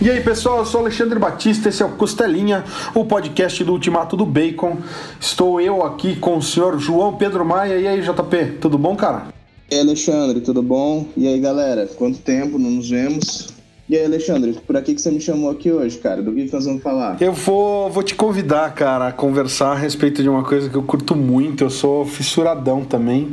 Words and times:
E 0.00 0.08
aí 0.08 0.20
pessoal, 0.20 0.58
eu 0.58 0.64
sou 0.64 0.82
Alexandre 0.82 1.18
Batista, 1.18 1.68
esse 1.68 1.82
é 1.82 1.86
o 1.86 1.96
Costelinha, 1.96 2.64
o 2.94 3.04
podcast 3.04 3.64
do 3.64 3.72
Ultimato 3.72 4.16
do 4.16 4.24
Bacon. 4.24 4.78
Estou 5.20 5.60
eu 5.60 5.84
aqui 5.84 6.14
com 6.14 6.36
o 6.36 6.42
senhor 6.42 6.78
João 6.78 7.16
Pedro 7.16 7.44
Maia. 7.44 7.76
E 7.76 7.88
aí, 7.88 8.00
JP, 8.00 8.58
tudo 8.60 8.78
bom, 8.78 8.94
cara? 8.94 9.34
E 9.68 9.74
aí, 9.74 9.80
Alexandre, 9.80 10.40
tudo 10.40 10.62
bom? 10.62 11.08
E 11.16 11.26
aí, 11.26 11.40
galera, 11.40 11.88
quanto 11.96 12.20
tempo 12.20 12.56
não 12.56 12.70
nos 12.70 12.88
vemos? 12.88 13.55
E 13.88 13.96
aí, 13.96 14.04
Alexandre, 14.04 14.52
por 14.66 14.76
aqui 14.76 14.96
que 14.96 15.00
você 15.00 15.12
me 15.12 15.20
chamou 15.20 15.48
aqui 15.48 15.70
hoje, 15.70 15.96
cara? 15.98 16.20
Do 16.20 16.32
que 16.32 16.50
nós 16.52 16.64
vamos 16.64 16.82
falar? 16.82 17.18
Eu 17.20 17.32
vou, 17.32 17.88
vou 17.88 18.02
te 18.02 18.16
convidar, 18.16 18.74
cara, 18.74 19.06
a 19.06 19.12
conversar 19.12 19.70
a 19.70 19.74
respeito 19.76 20.24
de 20.24 20.28
uma 20.28 20.42
coisa 20.42 20.68
que 20.68 20.74
eu 20.74 20.82
curto 20.82 21.14
muito. 21.14 21.62
Eu 21.62 21.70
sou 21.70 22.04
fissuradão 22.04 22.84
também. 22.84 23.32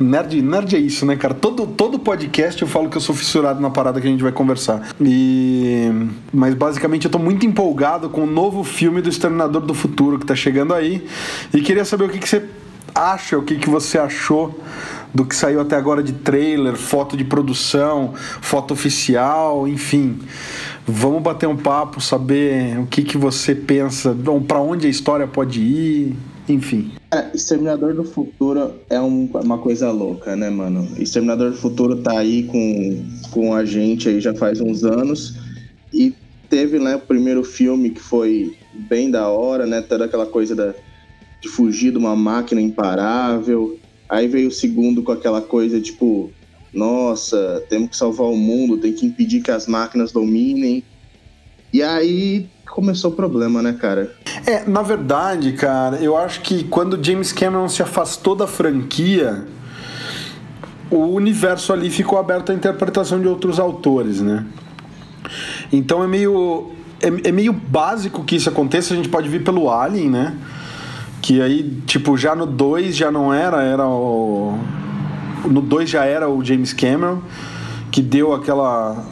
Nerd, 0.00 0.40
nerd 0.40 0.76
é 0.76 0.78
isso, 0.78 1.04
né, 1.04 1.14
cara? 1.14 1.34
Todo, 1.34 1.66
todo 1.66 1.98
podcast 1.98 2.62
eu 2.62 2.66
falo 2.66 2.88
que 2.88 2.96
eu 2.96 3.02
sou 3.02 3.14
fissurado 3.14 3.60
na 3.60 3.68
parada 3.68 4.00
que 4.00 4.06
a 4.06 4.10
gente 4.10 4.22
vai 4.22 4.32
conversar. 4.32 4.94
E... 4.98 5.90
Mas 6.32 6.54
basicamente 6.54 7.04
eu 7.04 7.10
tô 7.10 7.18
muito 7.18 7.44
empolgado 7.44 8.08
com 8.08 8.22
o 8.22 8.26
novo 8.26 8.64
filme 8.64 9.02
do 9.02 9.10
Exterminador 9.10 9.60
do 9.60 9.74
Futuro 9.74 10.18
que 10.18 10.24
tá 10.24 10.34
chegando 10.34 10.72
aí. 10.72 11.06
E 11.52 11.60
queria 11.60 11.84
saber 11.84 12.04
o 12.04 12.08
que, 12.08 12.18
que 12.18 12.28
você 12.28 12.42
acha, 12.94 13.38
o 13.38 13.42
que, 13.42 13.56
que 13.56 13.68
você 13.68 13.98
achou 13.98 14.58
do 15.14 15.24
que 15.24 15.36
saiu 15.36 15.60
até 15.60 15.76
agora 15.76 16.02
de 16.02 16.12
trailer, 16.12 16.74
foto 16.74 17.16
de 17.16 17.24
produção, 17.24 18.14
foto 18.40 18.72
oficial, 18.72 19.68
enfim. 19.68 20.18
Vamos 20.86 21.22
bater 21.22 21.46
um 21.46 21.56
papo, 21.56 22.00
saber 22.00 22.78
o 22.78 22.86
que, 22.86 23.02
que 23.02 23.16
você 23.16 23.54
pensa, 23.54 24.16
para 24.46 24.60
onde 24.60 24.86
a 24.86 24.90
história 24.90 25.26
pode 25.26 25.60
ir, 25.60 26.16
enfim. 26.48 26.92
É, 27.12 27.30
Exterminador 27.34 27.94
do 27.94 28.04
Futuro 28.04 28.72
é 28.88 29.00
um, 29.00 29.28
uma 29.34 29.58
coisa 29.58 29.90
louca, 29.90 30.34
né, 30.34 30.50
mano? 30.50 30.88
Exterminador 30.98 31.50
do 31.50 31.56
Futuro 31.56 31.96
tá 31.96 32.18
aí 32.18 32.44
com, 32.44 33.04
com 33.30 33.54
a 33.54 33.64
gente 33.64 34.08
aí 34.08 34.20
já 34.20 34.34
faz 34.34 34.60
uns 34.60 34.82
anos 34.82 35.36
e 35.92 36.14
teve, 36.48 36.78
né, 36.78 36.96
o 36.96 37.00
primeiro 37.00 37.44
filme 37.44 37.90
que 37.90 38.00
foi 38.00 38.56
bem 38.72 39.10
da 39.10 39.28
hora, 39.28 39.66
né, 39.66 39.80
toda 39.80 40.06
aquela 40.06 40.26
coisa 40.26 40.54
da, 40.54 40.74
de 41.40 41.48
fugir 41.48 41.92
de 41.92 41.98
uma 41.98 42.16
máquina 42.16 42.60
imparável, 42.60 43.78
Aí 44.08 44.28
veio 44.28 44.48
o 44.48 44.52
segundo 44.52 45.02
com 45.02 45.12
aquela 45.12 45.40
coisa 45.40 45.80
tipo, 45.80 46.30
nossa, 46.72 47.62
temos 47.68 47.90
que 47.90 47.96
salvar 47.96 48.26
o 48.28 48.36
mundo, 48.36 48.78
tem 48.78 48.92
que 48.92 49.06
impedir 49.06 49.42
que 49.42 49.50
as 49.50 49.66
máquinas 49.66 50.12
dominem. 50.12 50.82
E 51.72 51.82
aí 51.82 52.46
começou 52.66 53.10
o 53.10 53.14
problema, 53.14 53.62
né, 53.62 53.72
cara? 53.74 54.14
É, 54.46 54.64
na 54.68 54.82
verdade, 54.82 55.52
cara, 55.52 55.96
eu 55.96 56.16
acho 56.16 56.40
que 56.40 56.64
quando 56.64 57.02
James 57.02 57.32
Cameron 57.32 57.68
se 57.68 57.82
afastou 57.82 58.34
da 58.34 58.46
franquia, 58.46 59.46
o 60.90 61.06
universo 61.14 61.72
ali 61.72 61.90
ficou 61.90 62.18
aberto 62.18 62.52
à 62.52 62.54
interpretação 62.54 63.20
de 63.20 63.28
outros 63.28 63.58
autores, 63.58 64.20
né? 64.20 64.46
Então 65.72 66.02
é 66.02 66.06
meio 66.06 66.72
é, 67.00 67.28
é 67.28 67.32
meio 67.32 67.52
básico 67.52 68.24
que 68.24 68.36
isso 68.36 68.48
aconteça, 68.48 68.94
a 68.94 68.96
gente 68.96 69.08
pode 69.08 69.28
vir 69.28 69.42
pelo 69.42 69.70
Alien, 69.70 70.10
né? 70.10 70.36
Que 71.22 71.40
aí, 71.40 71.80
tipo, 71.86 72.18
já 72.18 72.34
no 72.34 72.44
2 72.44 72.96
já 72.96 73.10
não 73.12 73.32
era, 73.32 73.62
era 73.62 73.86
o. 73.86 74.58
No 75.44 75.60
2 75.60 75.88
já 75.88 76.04
era 76.04 76.28
o 76.28 76.44
James 76.44 76.72
Cameron, 76.72 77.20
que 77.92 78.02
deu 78.02 78.34
aquela 78.34 79.06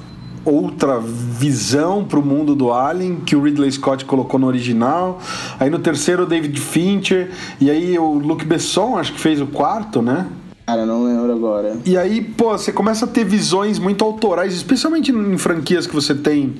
outra 0.45 0.99
visão 0.99 2.05
para 2.05 2.19
o 2.19 2.25
mundo 2.25 2.55
do 2.55 2.73
Alien 2.73 3.17
que 3.17 3.37
o 3.37 3.43
Ridley 3.43 3.71
Scott 3.71 4.05
colocou 4.05 4.41
no 4.41 4.47
original. 4.47 5.21
Aí 5.59 5.71
no 5.71 5.79
terceiro 5.79 6.25
o 6.25 6.27
David 6.27 6.59
Fincher 6.59 7.31
e 7.61 7.71
aí 7.71 7.99
o 7.99 8.15
Luc 8.15 8.45
Besson 8.45 8.97
acho 8.97 9.13
que 9.13 9.21
fez 9.21 9.41
o 9.41 9.47
quarto, 9.47 10.03
né? 10.03 10.27
Cara, 10.67 10.87
não 10.87 11.05
lembro 11.05 11.33
agora. 11.33 11.77
E 11.85 11.97
aí, 11.97 12.21
pô, 12.21 12.57
você 12.57 12.73
começa 12.73 13.05
a 13.05 13.09
ter 13.09 13.25
visões 13.25 13.79
muito 13.79 14.05
autorais, 14.05 14.55
especialmente 14.55 15.11
em 15.11 15.37
franquias 15.37 15.87
que 15.87 15.93
você 15.93 16.15
tem, 16.15 16.55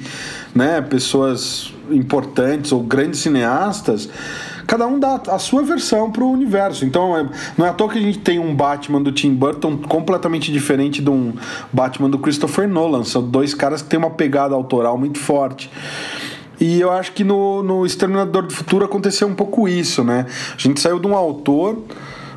né, 0.53 0.81
pessoas 0.81 1.73
importantes 1.91 2.73
ou 2.73 2.83
grandes 2.83 3.21
cineastas 3.21 4.09
cada 4.71 4.87
um 4.87 5.01
dá 5.01 5.21
a 5.27 5.39
sua 5.41 5.65
versão 5.65 6.13
pro 6.13 6.29
universo. 6.29 6.85
Então, 6.85 7.19
é, 7.19 7.29
não 7.59 7.67
é 7.67 7.71
à 7.71 7.73
toa 7.73 7.89
que 7.89 7.99
a 7.99 8.01
gente 8.01 8.21
tem 8.21 8.39
um 8.39 8.55
Batman 8.55 9.03
do 9.03 9.11
Tim 9.11 9.35
Burton 9.35 9.77
completamente 9.77 10.53
diferente 10.53 11.03
de 11.03 11.11
um 11.11 11.33
Batman 11.73 12.09
do 12.09 12.21
Christopher 12.21 12.69
Nolan. 12.69 13.03
São 13.03 13.21
dois 13.21 13.53
caras 13.53 13.83
que 13.83 13.89
têm 13.89 13.99
uma 13.99 14.11
pegada 14.11 14.55
autoral 14.55 14.97
muito 14.97 15.19
forte. 15.19 15.69
E 16.61 16.81
eu 16.81 16.93
acho 16.93 17.11
que 17.11 17.25
no, 17.25 17.65
no 17.65 17.85
Exterminador 17.85 18.45
do 18.45 18.55
Futuro 18.55 18.85
aconteceu 18.85 19.27
um 19.27 19.35
pouco 19.35 19.67
isso, 19.67 20.05
né? 20.05 20.25
A 20.55 20.59
gente 20.59 20.79
saiu 20.79 21.01
de 21.01 21.07
um 21.09 21.17
autor, 21.17 21.77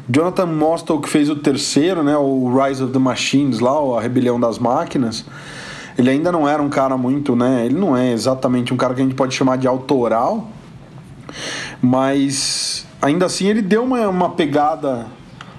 Jonathan 0.09 0.47
Mostow, 0.47 0.99
que 0.99 1.09
fez 1.09 1.29
o 1.29 1.35
terceiro, 1.35 2.01
né? 2.01 2.17
O 2.17 2.51
Rise 2.51 2.81
of 2.81 2.91
the 2.91 2.97
Machines 2.97 3.59
lá, 3.59 3.73
a 3.95 4.01
Rebelião 4.01 4.39
das 4.39 4.57
Máquinas. 4.57 5.23
Ele 5.95 6.09
ainda 6.09 6.31
não 6.31 6.49
era 6.49 6.63
um 6.63 6.69
cara 6.69 6.97
muito, 6.97 7.35
né? 7.35 7.63
Ele 7.67 7.75
não 7.75 7.95
é 7.95 8.11
exatamente 8.11 8.73
um 8.73 8.77
cara 8.77 8.95
que 8.95 9.01
a 9.01 9.03
gente 9.03 9.13
pode 9.13 9.35
chamar 9.35 9.59
de 9.59 9.67
autoral, 9.67 10.47
mas 11.83 12.87
ainda 13.01 13.25
assim 13.25 13.45
ele 13.45 13.61
deu 13.61 13.83
uma, 13.83 14.07
uma 14.07 14.29
pegada 14.29 15.05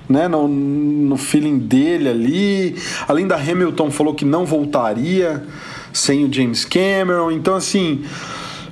né, 0.08 0.26
no, 0.26 0.48
no 0.48 1.18
feeling 1.18 1.58
dele 1.58 2.08
ali. 2.08 2.76
Além 3.06 3.26
da 3.26 3.36
Hamilton 3.36 3.90
falou 3.90 4.14
que 4.14 4.24
não 4.24 4.46
voltaria 4.46 5.44
sem 5.92 6.24
o 6.24 6.32
James 6.32 6.64
Cameron. 6.64 7.30
Então, 7.30 7.54
assim, 7.54 8.04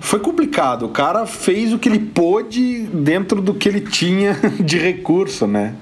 foi 0.01 0.19
complicado. 0.19 0.87
O 0.87 0.89
cara 0.89 1.27
fez 1.27 1.75
o 1.75 1.79
que 1.79 1.91
ele 1.91 1.99
pôde 1.99 2.85
dentro 2.85 3.43
do 3.43 3.53
que 3.53 3.69
ele 3.69 3.83
tinha 3.83 4.35
de 4.59 4.79
recurso, 4.79 5.47
né? 5.47 5.75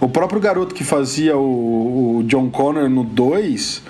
O 0.00 0.08
próprio 0.08 0.40
garoto 0.40 0.74
que 0.74 0.82
fazia 0.82 1.36
o, 1.36 2.18
o 2.18 2.24
John 2.24 2.50
Connor 2.50 2.90
no 2.90 3.04
2, 3.04 3.82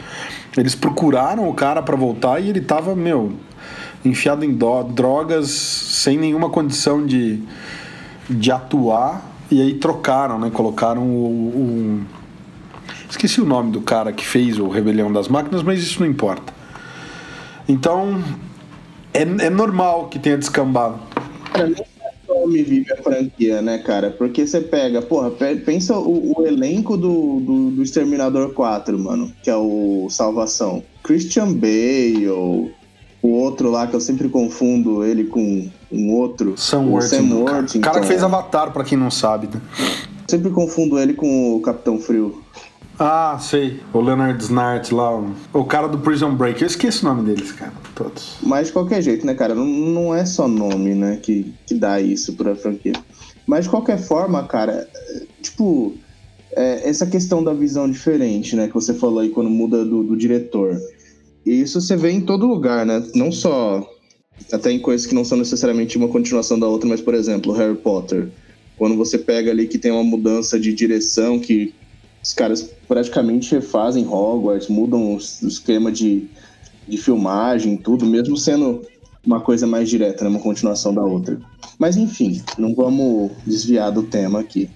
eles 0.59 0.75
procuraram 0.75 1.49
o 1.49 1.55
cara 1.55 1.81
para 1.81 1.97
voltar 1.97 2.41
e 2.41 2.51
ele 2.51 2.61
tava, 2.61 2.95
meu, 2.95 3.33
enfiado 4.07 4.45
em 4.45 4.55
drogas, 4.55 5.49
sem 5.51 6.19
nenhuma 6.19 6.51
condição 6.51 7.05
de, 7.05 7.41
de 8.29 8.51
atuar, 8.51 9.35
e 9.51 9.61
aí 9.61 9.75
trocaram, 9.75 10.39
né? 10.39 10.51
Colocaram 10.51 11.03
o, 11.03 12.01
o, 12.01 12.01
Esqueci 13.09 13.41
o 13.41 13.47
nome 13.47 13.71
do 13.71 13.81
cara 13.81 14.13
que 14.13 14.27
fez 14.27 14.59
o 14.59 14.69
Rebelião 14.69 15.13
das 15.13 15.29
Máquinas, 15.29 15.63
mas 15.63 15.81
isso 15.81 16.01
não 16.01 16.09
importa. 16.09 16.53
Então, 17.69 18.23
é, 19.15 19.23
é 19.23 19.51
normal 19.51 20.09
que 20.09 20.19
tenha 20.19 20.37
descambado. 20.37 20.99
Cara, 21.53 21.73
nem 22.29 22.49
me 22.49 22.63
vive 22.63 22.93
a 22.93 22.97
franquia, 22.97 23.63
né, 23.63 23.79
cara? 23.79 24.11
Porque 24.11 24.47
você 24.47 24.61
pega, 24.61 25.01
porra, 25.03 25.31
pensa 25.31 25.97
o, 25.97 26.41
o 26.41 26.47
elenco 26.47 26.97
do, 26.97 27.41
do, 27.41 27.71
do, 27.71 27.83
Exterminador 27.83 28.53
4, 28.53 28.99
mano, 28.99 29.33
que 29.43 29.51
é 29.51 29.57
o 29.57 30.09
Salvação. 30.11 30.83
Christian 31.03 31.53
Bale, 31.55 32.29
o 33.27 33.33
outro 33.33 33.71
lá, 33.71 33.87
que 33.87 33.95
eu 33.95 34.01
sempre 34.01 34.29
confundo 34.29 35.05
ele 35.05 35.25
com 35.25 35.69
um 35.91 36.13
outro. 36.13 36.57
Sam 36.57 36.83
Worthington. 36.83 37.79
O 37.79 37.81
cara 37.81 38.01
que 38.01 38.07
fez 38.07 38.23
Avatar, 38.23 38.73
pra 38.73 38.85
quem 38.85 38.97
não 38.97 39.11
sabe. 39.11 39.49
Né? 39.53 39.61
Sempre 40.29 40.51
confundo 40.51 40.99
ele 40.99 41.15
com 41.15 41.57
o 41.57 41.61
Capitão 41.61 41.99
Frio. 41.99 42.43
Ah, 42.99 43.37
sei. 43.41 43.81
O 43.93 44.01
Leonard 44.01 44.43
Snart 44.43 44.91
lá. 44.93 45.11
O 45.53 45.65
cara 45.65 45.87
do 45.89 45.99
Prison 45.99 46.35
Break. 46.35 46.63
Eu 46.63 46.67
esqueço 46.67 47.05
o 47.05 47.15
nome 47.15 47.27
deles, 47.27 47.53
cara. 47.53 47.73
Todos. 47.95 48.37
Mas 48.43 48.69
de 48.69 48.73
qualquer 48.73 49.03
jeito, 49.03 49.27
né, 49.27 49.35
cara? 49.35 49.55
Não, 49.55 49.67
não 49.67 50.15
é 50.15 50.25
só 50.25 50.49
nome, 50.49 50.95
né, 50.95 51.19
que, 51.23 51.53
que 51.67 51.75
dá 51.75 52.01
isso 52.01 52.33
pra 52.35 52.55
franquia. 52.55 52.95
Mas 53.47 53.65
de 53.65 53.71
qualquer 53.71 53.99
forma, 53.99 54.43
cara, 54.45 54.89
tipo, 55.43 55.95
é, 56.53 56.89
essa 56.89 57.07
questão 57.07 57.45
da 57.45 57.53
visão 57.53 57.89
diferente, 57.91 58.57
né, 58.57 58.67
que 58.67 58.75
você 58.75 58.95
falou 58.95 59.21
aí 59.21 59.29
quando 59.29 59.51
muda 59.51 59.85
do, 59.85 60.03
do 60.03 60.17
diretor. 60.17 60.81
E 61.47 61.61
isso 61.61 61.81
você 61.81 61.97
vê 61.97 62.11
em 62.11 62.21
todo 62.21 62.47
lugar, 62.47 62.85
né? 62.85 63.03
Não 63.15 63.31
só 63.31 63.89
até 64.53 64.71
em 64.73 64.81
coisas 64.81 65.07
que 65.07 65.15
não 65.15 65.25
são 65.25 65.39
necessariamente 65.39 65.97
uma 65.97 66.09
continuação 66.09 66.59
da 66.59 66.67
outra, 66.67 66.89
mas 66.89 67.01
por 67.01 67.15
exemplo, 67.15 67.53
Harry 67.53 67.77
Potter. 67.77 68.29
Quando 68.77 68.97
você 68.97 69.17
pega 69.17 69.51
ali 69.51 69.67
que 69.67 69.79
tem 69.79 69.91
uma 69.91 70.05
mudança 70.05 70.59
de 70.61 70.73
direção, 70.75 71.39
que 71.39 71.73
os 72.23 72.35
caras 72.35 72.69
praticamente 72.89 73.55
refazem 73.55 74.07
Hogwarts, 74.07 74.69
mudam 74.69 75.15
o 75.15 75.17
esquema 75.17 75.91
de, 75.91 76.29
de 76.87 76.99
filmagem, 76.99 77.77
tudo, 77.77 78.05
mesmo 78.05 78.37
sendo 78.37 78.83
uma 79.25 79.41
coisa 79.41 79.67
mais 79.67 79.89
direta, 79.89 80.25
né? 80.25 80.31
uma 80.31 80.41
continuação 80.41 80.93
da 80.93 81.03
outra. 81.03 81.39
Mas 81.79 81.97
enfim, 81.97 82.43
não 82.59 82.75
vamos 82.75 83.31
desviar 83.47 83.91
do 83.93 84.03
tema 84.03 84.41
aqui. 84.41 84.69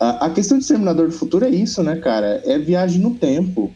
A, 0.00 0.26
a 0.26 0.30
questão 0.30 0.56
de 0.56 0.64
Exterminador 0.64 1.08
do 1.08 1.12
Futuro 1.12 1.44
é 1.44 1.50
isso, 1.50 1.82
né, 1.82 1.96
cara? 1.96 2.40
É 2.44 2.58
viagem 2.58 3.00
no 3.00 3.14
tempo. 3.14 3.70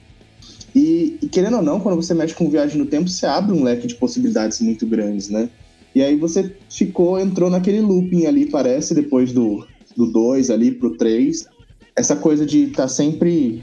E, 0.74 1.18
e, 1.22 1.28
querendo 1.28 1.56
ou 1.56 1.62
não, 1.62 1.80
quando 1.80 1.96
você 1.96 2.14
mexe 2.14 2.34
com 2.34 2.50
viagem 2.50 2.78
no 2.78 2.86
tempo, 2.86 3.08
você 3.08 3.26
abre 3.26 3.52
um 3.52 3.62
leque 3.62 3.86
de 3.86 3.94
possibilidades 3.94 4.60
muito 4.60 4.86
grandes, 4.86 5.28
né? 5.28 5.48
E 5.94 6.02
aí 6.02 6.16
você 6.16 6.54
ficou, 6.70 7.18
entrou 7.18 7.50
naquele 7.50 7.80
looping 7.80 8.26
ali, 8.26 8.46
parece, 8.46 8.94
depois 8.94 9.32
do 9.32 9.66
2 9.96 10.50
ali 10.50 10.72
pro 10.72 10.96
3. 10.96 11.46
Essa 11.96 12.14
coisa 12.14 12.46
de 12.46 12.64
estar 12.64 12.82
tá 12.82 12.88
sempre 12.88 13.62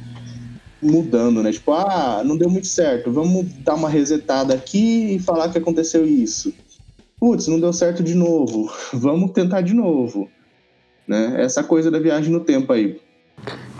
mudando, 0.81 1.41
né? 1.41 1.51
Tipo, 1.51 1.71
ah, 1.71 2.23
não 2.25 2.37
deu 2.37 2.49
muito 2.49 2.67
certo, 2.67 3.11
vamos 3.11 3.45
dar 3.63 3.75
uma 3.75 3.89
resetada 3.89 4.53
aqui 4.53 5.15
e 5.15 5.19
falar 5.19 5.49
que 5.49 5.57
aconteceu 5.57 6.05
isso. 6.05 6.53
Putz, 7.19 7.47
não 7.47 7.59
deu 7.59 7.71
certo 7.71 8.03
de 8.03 8.13
novo, 8.13 8.69
vamos 8.93 9.31
tentar 9.31 9.61
de 9.61 9.73
novo. 9.73 10.29
né? 11.07 11.35
Essa 11.37 11.63
coisa 11.63 11.89
da 11.89 11.99
viagem 11.99 12.31
no 12.31 12.41
tempo 12.41 12.73
aí. 12.73 12.99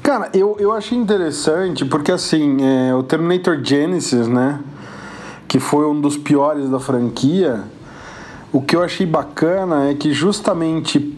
Cara, 0.06 0.30
eu, 0.36 0.56
eu 0.60 0.72
achei 0.72 0.96
interessante 0.96 1.84
porque 1.84 2.12
assim, 2.12 2.58
é, 2.64 2.94
o 2.94 3.02
Terminator 3.02 3.60
Genesis, 3.64 4.28
né? 4.28 4.60
Que 5.48 5.60
foi 5.60 5.84
um 5.88 6.00
dos 6.00 6.16
piores 6.16 6.70
da 6.70 6.80
franquia. 6.80 7.64
O 8.54 8.62
que 8.62 8.76
eu 8.76 8.84
achei 8.84 9.04
bacana 9.04 9.90
é 9.90 9.96
que 9.96 10.14
justamente 10.14 11.18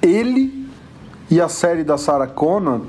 ele 0.00 0.68
e 1.28 1.40
a 1.40 1.48
série 1.48 1.82
da 1.82 1.98
Sarah 1.98 2.28
Connor 2.28 2.82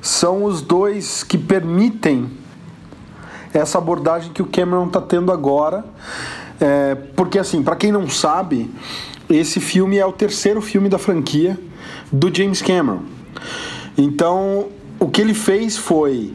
são 0.00 0.42
os 0.42 0.62
dois 0.62 1.22
que 1.22 1.36
permitem 1.36 2.30
essa 3.52 3.76
abordagem 3.76 4.32
que 4.32 4.40
o 4.40 4.46
Cameron 4.46 4.86
está 4.86 5.02
tendo 5.02 5.30
agora. 5.30 5.84
É, 6.58 6.94
porque 7.14 7.38
assim, 7.38 7.62
para 7.62 7.76
quem 7.76 7.92
não 7.92 8.08
sabe, 8.08 8.70
esse 9.28 9.60
filme 9.60 9.98
é 9.98 10.06
o 10.06 10.12
terceiro 10.12 10.62
filme 10.62 10.88
da 10.88 10.96
franquia 10.96 11.60
do 12.10 12.34
James 12.34 12.62
Cameron. 12.62 13.02
Então, 13.96 14.68
o 14.98 15.08
que 15.08 15.20
ele 15.20 15.34
fez 15.34 15.76
foi 15.76 16.32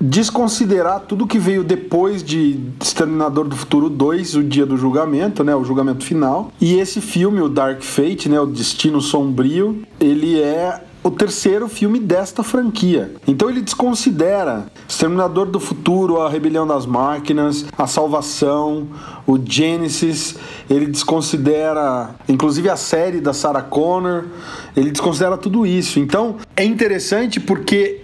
desconsiderar 0.00 1.00
tudo 1.00 1.26
que 1.26 1.38
veio 1.38 1.64
depois 1.64 2.22
de 2.22 2.60
Exterminador 2.80 3.48
do 3.48 3.56
Futuro 3.56 3.88
2, 3.88 4.36
o 4.36 4.42
dia 4.42 4.66
do 4.66 4.76
julgamento, 4.76 5.42
né, 5.42 5.54
o 5.56 5.64
julgamento 5.64 6.04
final. 6.04 6.52
E 6.60 6.78
esse 6.78 7.00
filme, 7.00 7.40
o 7.40 7.48
Dark 7.48 7.82
Fate, 7.82 8.28
né, 8.28 8.38
o 8.38 8.46
Destino 8.46 9.00
Sombrio, 9.00 9.82
ele 9.98 10.38
é 10.38 10.82
o 11.06 11.10
terceiro 11.12 11.68
filme 11.68 12.00
desta 12.00 12.42
franquia. 12.42 13.12
Então 13.28 13.48
ele 13.48 13.60
desconsidera 13.60 14.66
Exterminador 14.88 15.46
do 15.46 15.60
Futuro, 15.60 16.20
A 16.20 16.28
Rebelião 16.28 16.66
das 16.66 16.84
Máquinas, 16.84 17.64
A 17.78 17.86
Salvação, 17.86 18.88
o 19.24 19.38
Genesis, 19.38 20.34
ele 20.68 20.86
desconsidera 20.86 22.10
inclusive 22.28 22.68
a 22.68 22.74
série 22.74 23.20
da 23.20 23.32
Sarah 23.32 23.62
Connor, 23.62 24.24
ele 24.76 24.90
desconsidera 24.90 25.36
tudo 25.36 25.64
isso. 25.64 26.00
Então 26.00 26.38
é 26.56 26.64
interessante 26.64 27.38
porque 27.38 28.00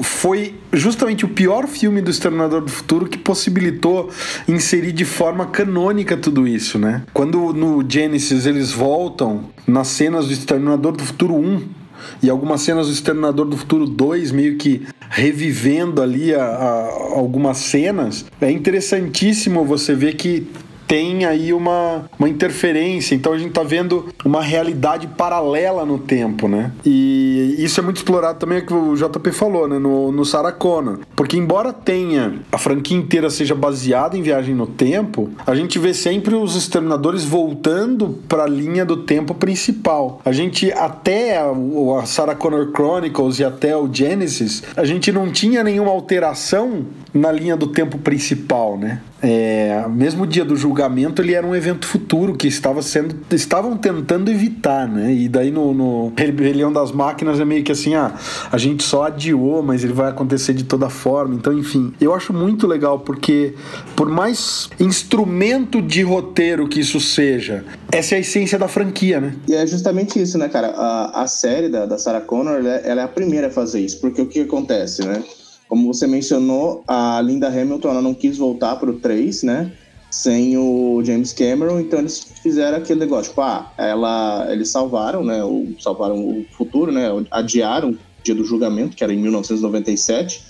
foi 0.00 0.54
justamente 0.72 1.26
o 1.26 1.28
pior 1.28 1.66
filme 1.66 2.00
do 2.00 2.10
Exterminador 2.10 2.62
do 2.62 2.70
Futuro 2.70 3.06
que 3.06 3.18
possibilitou 3.18 4.08
inserir 4.46 4.92
de 4.92 5.04
forma 5.04 5.44
canônica 5.44 6.16
tudo 6.16 6.48
isso, 6.48 6.78
né? 6.78 7.02
Quando 7.12 7.52
no 7.52 7.84
Genesis 7.86 8.46
eles 8.46 8.72
voltam 8.72 9.50
nas 9.66 9.88
cenas 9.88 10.28
do 10.28 10.32
Exterminador 10.32 10.92
do 10.92 11.04
Futuro 11.04 11.34
1, 11.34 11.87
e 12.22 12.30
algumas 12.30 12.62
cenas 12.62 12.86
do 12.86 12.92
Exterminador 12.92 13.46
do 13.46 13.56
Futuro 13.56 13.86
2 13.86 14.32
meio 14.32 14.56
que 14.56 14.86
revivendo 15.10 16.02
ali 16.02 16.34
a, 16.34 16.44
a, 16.44 16.84
algumas 17.14 17.58
cenas. 17.58 18.26
É 18.40 18.50
interessantíssimo 18.50 19.64
você 19.64 19.94
ver 19.94 20.16
que 20.16 20.46
tem 20.88 21.26
aí 21.26 21.52
uma, 21.52 22.06
uma 22.18 22.28
interferência. 22.28 23.14
Então 23.14 23.34
a 23.34 23.38
gente 23.38 23.50
está 23.50 23.62
vendo 23.62 24.06
uma 24.24 24.42
realidade 24.42 25.06
paralela 25.06 25.84
no 25.84 25.98
tempo, 25.98 26.48
né? 26.48 26.72
E 26.84 27.54
isso 27.58 27.78
é 27.78 27.82
muito 27.82 27.98
explorado 27.98 28.38
também, 28.38 28.58
é 28.58 28.60
que 28.62 28.72
o 28.72 28.96
JP 28.96 29.30
falou, 29.32 29.68
né? 29.68 29.78
No, 29.78 30.10
no 30.10 30.24
Sarah 30.24 30.50
Connor. 30.50 31.00
Porque 31.14 31.36
embora 31.36 31.72
tenha 31.72 32.36
a 32.50 32.56
franquia 32.56 32.96
inteira 32.96 33.28
seja 33.28 33.54
baseada 33.54 34.16
em 34.16 34.22
viagem 34.22 34.54
no 34.54 34.66
tempo, 34.66 35.28
a 35.46 35.54
gente 35.54 35.78
vê 35.78 35.92
sempre 35.92 36.34
os 36.34 36.56
exterminadores 36.56 37.22
voltando 37.22 38.18
para 38.26 38.44
a 38.44 38.48
linha 38.48 38.84
do 38.84 38.96
tempo 38.96 39.34
principal. 39.34 40.22
A 40.24 40.32
gente 40.32 40.72
até 40.72 41.36
a, 41.36 41.52
a 42.00 42.06
Sarah 42.06 42.34
Connor 42.34 42.70
Chronicles 42.74 43.38
e 43.38 43.44
até 43.44 43.76
o 43.76 43.92
Genesis, 43.92 44.62
a 44.74 44.84
gente 44.86 45.12
não 45.12 45.30
tinha 45.30 45.62
nenhuma 45.62 45.90
alteração 45.90 46.86
na 47.12 47.30
linha 47.30 47.56
do 47.56 47.66
tempo 47.66 47.98
principal, 47.98 48.78
né? 48.78 49.00
É, 49.20 49.84
mesmo 49.90 50.22
o 50.22 50.26
dia 50.26 50.44
do 50.44 50.56
julgamento 50.56 50.77
ele 51.20 51.34
era 51.34 51.46
um 51.46 51.54
evento 51.54 51.86
futuro 51.86 52.36
que 52.36 52.46
estava 52.46 52.82
sendo 52.82 53.16
estavam 53.30 53.76
tentando 53.76 54.30
evitar, 54.30 54.88
né? 54.88 55.12
E 55.12 55.28
daí 55.28 55.50
no, 55.50 55.72
no 55.74 56.12
Rebelião 56.16 56.72
das 56.72 56.92
Máquinas 56.92 57.40
é 57.40 57.44
meio 57.44 57.64
que 57.64 57.72
assim, 57.72 57.94
ah, 57.94 58.14
a 58.50 58.58
gente 58.58 58.82
só 58.82 59.04
adiou, 59.04 59.62
mas 59.62 59.84
ele 59.84 59.92
vai 59.92 60.08
acontecer 60.10 60.52
de 60.52 60.64
toda 60.64 60.88
forma. 60.88 61.34
Então, 61.34 61.52
enfim, 61.52 61.92
eu 62.00 62.14
acho 62.14 62.32
muito 62.32 62.66
legal 62.66 63.00
porque 63.00 63.54
por 63.96 64.08
mais 64.08 64.68
instrumento 64.78 65.80
de 65.82 66.02
roteiro 66.02 66.68
que 66.68 66.80
isso 66.80 67.00
seja, 67.00 67.64
essa 67.90 68.14
é 68.14 68.18
a 68.18 68.20
essência 68.20 68.58
da 68.58 68.68
franquia, 68.68 69.20
né? 69.20 69.34
E 69.48 69.54
é 69.54 69.66
justamente 69.66 70.20
isso, 70.20 70.38
né, 70.38 70.48
cara? 70.48 70.68
A, 70.68 71.22
a 71.22 71.26
série 71.26 71.68
da, 71.68 71.86
da 71.86 71.98
Sarah 71.98 72.20
Connor, 72.20 72.58
ela 72.58 72.68
é, 72.68 72.88
é 72.88 73.02
a 73.02 73.08
primeira 73.08 73.48
a 73.48 73.50
fazer 73.50 73.80
isso, 73.80 74.00
porque 74.00 74.20
o 74.20 74.26
que 74.26 74.40
acontece, 74.40 75.04
né? 75.04 75.22
Como 75.68 75.86
você 75.92 76.06
mencionou, 76.06 76.82
a 76.86 77.20
Linda 77.20 77.48
Hamilton 77.48 77.90
ela 77.90 78.02
não 78.02 78.14
quis 78.14 78.38
voltar 78.38 78.76
para 78.76 78.90
o 78.90 78.94
3, 78.94 79.42
né? 79.42 79.72
Sem 80.10 80.56
o 80.56 81.02
James 81.04 81.32
Cameron, 81.32 81.80
então 81.80 81.98
eles 81.98 82.26
fizeram 82.42 82.78
aquele 82.78 83.00
negócio, 83.00 83.30
tipo, 83.30 83.42
ah, 83.42 83.72
ela, 83.76 84.46
eles 84.50 84.70
salvaram, 84.70 85.22
né? 85.22 85.44
O, 85.44 85.74
salvaram 85.78 86.16
o 86.16 86.46
futuro, 86.52 86.90
né? 86.90 87.08
Adiaram 87.30 87.90
o 87.90 87.98
dia 88.22 88.34
do 88.34 88.44
julgamento, 88.44 88.96
que 88.96 89.04
era 89.04 89.12
em 89.12 89.18
1997, 89.18 90.42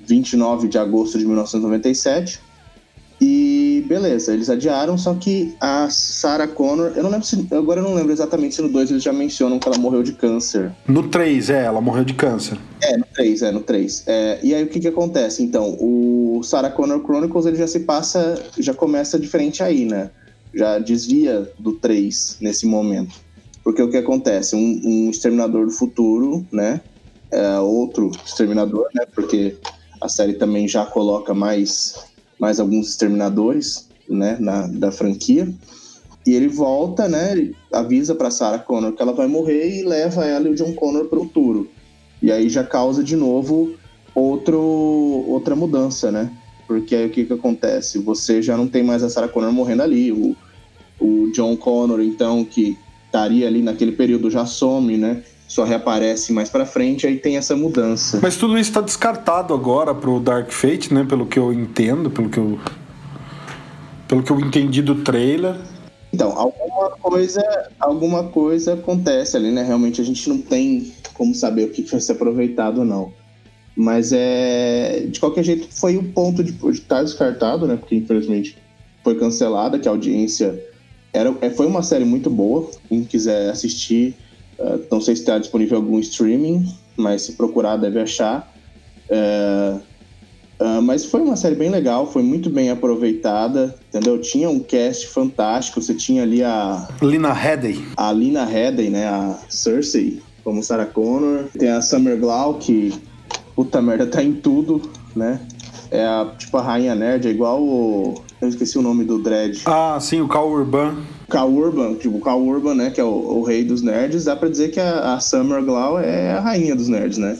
29 0.00 0.68
de 0.68 0.78
agosto 0.78 1.18
de 1.18 1.24
1997. 1.24 2.40
Beleza, 3.88 4.34
eles 4.34 4.50
adiaram, 4.50 4.98
só 4.98 5.14
que 5.14 5.56
a 5.58 5.88
Sarah 5.88 6.46
Connor, 6.46 6.92
eu 6.94 7.02
não 7.02 7.08
lembro 7.08 7.26
se. 7.26 7.48
Agora 7.50 7.80
eu 7.80 7.84
não 7.84 7.94
lembro 7.94 8.12
exatamente 8.12 8.54
se 8.54 8.60
no 8.60 8.68
2 8.68 8.90
eles 8.90 9.02
já 9.02 9.14
mencionam 9.14 9.58
que 9.58 9.66
ela 9.66 9.78
morreu 9.78 10.02
de 10.02 10.12
câncer. 10.12 10.70
No 10.86 11.08
3, 11.08 11.48
é, 11.48 11.64
ela 11.64 11.80
morreu 11.80 12.04
de 12.04 12.12
câncer. 12.12 12.58
É, 12.82 12.98
no 12.98 13.06
3, 13.14 13.42
é, 13.42 13.50
no 13.50 13.60
3. 13.60 14.04
É, 14.06 14.40
e 14.42 14.54
aí 14.54 14.62
o 14.62 14.68
que 14.68 14.78
que 14.78 14.88
acontece? 14.88 15.42
Então, 15.42 15.74
o 15.80 16.42
Sarah 16.44 16.68
Connor 16.68 17.02
Chronicles 17.02 17.46
ele 17.46 17.56
já 17.56 17.66
se 17.66 17.80
passa, 17.80 18.38
já 18.58 18.74
começa 18.74 19.18
diferente 19.18 19.62
aí, 19.62 19.86
né? 19.86 20.10
Já 20.52 20.78
desvia 20.78 21.50
do 21.58 21.72
3 21.72 22.36
nesse 22.42 22.66
momento. 22.66 23.14
Porque 23.64 23.80
o 23.80 23.88
que 23.88 23.96
acontece? 23.96 24.54
Um, 24.54 24.80
um 24.84 25.10
exterminador 25.10 25.64
do 25.64 25.72
futuro, 25.72 26.46
né? 26.52 26.82
É, 27.30 27.58
outro 27.58 28.10
exterminador, 28.22 28.86
né? 28.94 29.06
Porque 29.14 29.56
a 29.98 30.10
série 30.10 30.34
também 30.34 30.68
já 30.68 30.84
coloca 30.84 31.32
mais 31.32 32.06
mais 32.38 32.60
alguns 32.60 32.90
exterminadores, 32.90 33.88
né, 34.08 34.36
na, 34.40 34.66
da 34.66 34.90
franquia. 34.90 35.52
E 36.26 36.32
ele 36.32 36.48
volta, 36.48 37.08
né, 37.08 37.50
avisa 37.72 38.14
para 38.14 38.30
Sarah 38.30 38.58
Connor 38.58 38.92
que 38.92 39.02
ela 39.02 39.12
vai 39.12 39.26
morrer 39.26 39.80
e 39.80 39.84
leva 39.84 40.24
ela 40.24 40.48
e 40.48 40.52
o 40.52 40.54
John 40.54 40.74
Connor 40.74 41.06
pro 41.06 41.22
futuro. 41.22 41.68
E 42.22 42.30
aí 42.30 42.48
já 42.48 42.64
causa 42.64 43.02
de 43.02 43.16
novo 43.16 43.74
outro, 44.14 44.60
outra 44.60 45.54
mudança, 45.54 46.10
né? 46.10 46.30
Porque 46.66 46.94
aí 46.94 47.06
o 47.06 47.10
que 47.10 47.24
que 47.24 47.32
acontece? 47.32 47.98
Você 47.98 48.42
já 48.42 48.56
não 48.56 48.66
tem 48.66 48.82
mais 48.82 49.02
a 49.02 49.08
Sarah 49.08 49.28
Connor 49.28 49.52
morrendo 49.52 49.82
ali, 49.82 50.12
o, 50.12 50.36
o 51.00 51.30
John 51.32 51.56
Connor, 51.56 52.00
então, 52.00 52.44
que 52.44 52.76
estaria 53.06 53.46
ali 53.46 53.62
naquele 53.62 53.92
período 53.92 54.30
já 54.30 54.44
some, 54.44 54.98
né? 54.98 55.22
Só 55.48 55.64
reaparece 55.64 56.30
mais 56.30 56.50
para 56.50 56.66
frente, 56.66 57.06
aí 57.06 57.16
tem 57.16 57.38
essa 57.38 57.56
mudança. 57.56 58.20
Mas 58.22 58.36
tudo 58.36 58.58
isso 58.58 58.68
está 58.68 58.82
descartado 58.82 59.54
agora 59.54 59.94
pro 59.94 60.20
Dark 60.20 60.52
Fate, 60.52 60.92
né? 60.92 61.04
Pelo 61.08 61.26
que 61.26 61.38
eu 61.38 61.52
entendo, 61.52 62.10
pelo 62.10 62.28
que 62.28 62.38
eu 62.38 62.60
pelo 64.06 64.22
que 64.22 64.30
eu 64.30 64.38
entendi 64.38 64.82
do 64.82 64.96
trailer. 64.96 65.56
Então, 66.12 66.32
alguma 66.38 66.90
coisa, 66.90 67.42
alguma 67.80 68.24
coisa 68.24 68.74
acontece 68.74 69.36
ali, 69.36 69.50
né? 69.50 69.62
Realmente 69.62 70.00
a 70.00 70.04
gente 70.04 70.28
não 70.28 70.38
tem 70.38 70.92
como 71.14 71.34
saber 71.34 71.64
o 71.64 71.70
que 71.70 71.82
vai 71.82 72.00
ser 72.00 72.12
aproveitado 72.12 72.78
ou 72.78 72.84
não. 72.84 73.12
Mas 73.74 74.12
é. 74.12 75.06
De 75.08 75.18
qualquer 75.18 75.44
jeito, 75.44 75.68
foi 75.70 75.96
o 75.96 76.04
ponto 76.04 76.42
de 76.42 76.52
estar 76.70 76.96
tá 76.96 77.02
descartado, 77.02 77.66
né? 77.66 77.76
Porque 77.76 77.94
infelizmente 77.94 78.56
foi 79.02 79.18
cancelada, 79.18 79.78
que 79.78 79.88
a 79.88 79.90
audiência. 79.90 80.62
Era, 81.12 81.34
é, 81.40 81.48
foi 81.48 81.66
uma 81.66 81.82
série 81.82 82.04
muito 82.04 82.28
boa. 82.28 82.70
Quem 82.88 83.02
quiser 83.04 83.50
assistir, 83.50 84.14
Uh, 84.58 84.80
não 84.90 85.00
sei 85.00 85.14
se 85.14 85.22
está 85.22 85.38
disponível 85.38 85.76
algum 85.76 85.98
streaming, 86.00 86.66
mas 86.96 87.22
se 87.22 87.32
procurar 87.32 87.76
deve 87.76 88.00
achar. 88.00 88.52
Uh, 89.08 89.80
uh, 90.60 90.82
mas 90.82 91.04
foi 91.04 91.20
uma 91.20 91.36
série 91.36 91.54
bem 91.54 91.70
legal, 91.70 92.10
foi 92.10 92.22
muito 92.22 92.50
bem 92.50 92.68
aproveitada, 92.70 93.74
entendeu? 93.88 94.20
Tinha 94.20 94.50
um 94.50 94.58
cast 94.58 95.06
fantástico, 95.08 95.80
você 95.80 95.94
tinha 95.94 96.24
ali 96.24 96.42
a... 96.42 96.88
Lina 97.00 97.32
Headey. 97.32 97.86
A 97.96 98.10
Lina 98.10 98.44
Headey, 98.44 98.90
né? 98.90 99.06
A 99.06 99.38
Cersei, 99.48 100.20
como 100.42 100.62
Sarah 100.62 100.86
Connor. 100.86 101.44
Tem 101.56 101.70
a 101.70 101.80
Summer 101.80 102.18
Glau, 102.18 102.54
que, 102.54 102.92
puta 103.54 103.80
merda, 103.80 104.06
tá 104.06 104.22
em 104.22 104.32
tudo, 104.32 104.82
né? 105.14 105.40
É 105.90 106.04
a, 106.04 106.32
tipo, 106.36 106.56
a 106.56 106.62
Rainha 106.62 106.94
Nerd, 106.94 107.28
é 107.28 107.30
igual 107.30 107.62
o... 107.62 108.22
Eu 108.40 108.48
esqueci 108.48 108.78
o 108.78 108.82
nome 108.82 109.04
do 109.04 109.18
Dredd. 109.18 109.62
Ah, 109.66 109.98
sim, 110.00 110.20
o 110.20 110.28
Cal 110.28 110.48
Urban. 110.50 110.98
Cal 111.28 111.50
Urban, 111.50 111.94
tipo, 111.94 112.18
Cal 112.20 112.40
Urban, 112.40 112.74
né, 112.74 112.90
que 112.90 113.00
é 113.00 113.04
o, 113.04 113.08
o, 113.08 113.42
rei 113.42 113.62
dos 113.62 113.82
nerds, 113.82 114.24
dá 114.24 114.34
pra 114.34 114.48
dizer 114.48 114.70
que 114.70 114.80
a, 114.80 115.14
a 115.14 115.20
Summer 115.20 115.62
Glau 115.62 116.00
é 116.00 116.32
a 116.32 116.40
rainha 116.40 116.74
dos 116.74 116.88
nerds, 116.88 117.18
né? 117.18 117.38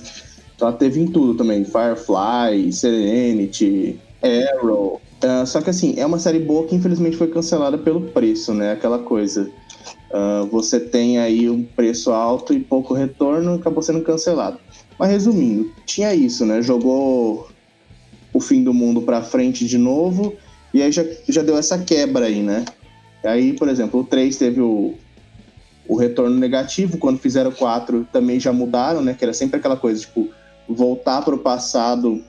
Então 0.55 0.69
ela 0.69 0.77
teve 0.77 1.01
em 1.01 1.07
tudo 1.07 1.35
também, 1.35 1.65
Firefly, 1.65 2.73
Serenity, 2.73 3.99
Arrow. 4.23 5.01
Uh, 5.23 5.47
só 5.47 5.61
que 5.61 5.71
assim, 5.71 5.95
é 5.97 6.05
uma 6.05 6.19
série 6.19 6.39
boa 6.39 6.67
que 6.67 6.75
infelizmente 6.75 7.17
foi 7.17 7.29
cancelada 7.29 7.79
pelo 7.79 8.03
preço, 8.03 8.53
né? 8.53 8.73
Aquela 8.73 8.99
coisa. 8.99 9.51
Uh, 10.11 10.47
você 10.47 10.79
tem 10.79 11.19
aí 11.19 11.49
um 11.49 11.63
preço 11.63 12.13
alto 12.13 12.53
e 12.53 12.61
pouco 12.61 12.93
retorno, 12.93 13.55
acabou 13.55 13.83
sendo 13.83 14.03
cancelado. 14.03 14.59
Mas 14.99 15.11
resumindo, 15.11 15.71
tinha 15.87 16.15
isso, 16.15 16.45
né? 16.45 16.61
Jogou 16.61 17.49
o 18.33 18.41
fim 18.41 18.63
do 18.63 18.75
mundo 18.75 19.01
pra 19.01 19.23
frente 19.23 19.65
de 19.65 19.79
novo, 19.79 20.35
e 20.75 20.83
aí 20.83 20.93
já, 20.93 21.05
já 21.29 21.43
deu 21.43 21.57
essa 21.57 21.79
quebra 21.79 22.27
aí, 22.27 22.43
né? 22.43 22.65
Aí, 23.25 23.53
por 23.53 23.69
exemplo, 23.69 24.01
o 24.01 24.05
3 24.05 24.37
teve 24.37 24.61
o, 24.61 24.95
o 25.87 25.97
retorno 25.97 26.37
negativo. 26.37 26.99
Quando 26.99 27.19
fizeram 27.19 27.51
4 27.51 28.07
também 28.13 28.39
já 28.39 28.53
mudaram, 28.53 29.03
né? 29.03 29.15
Que 29.15 29.25
era 29.25 29.35
sempre 29.35 29.59
aquela 29.59 29.77
coisa, 29.77 30.01
tipo, 30.01 30.29
voltar 30.69 31.23
para 31.23 31.35
o 31.35 31.39
passado 31.39 32.23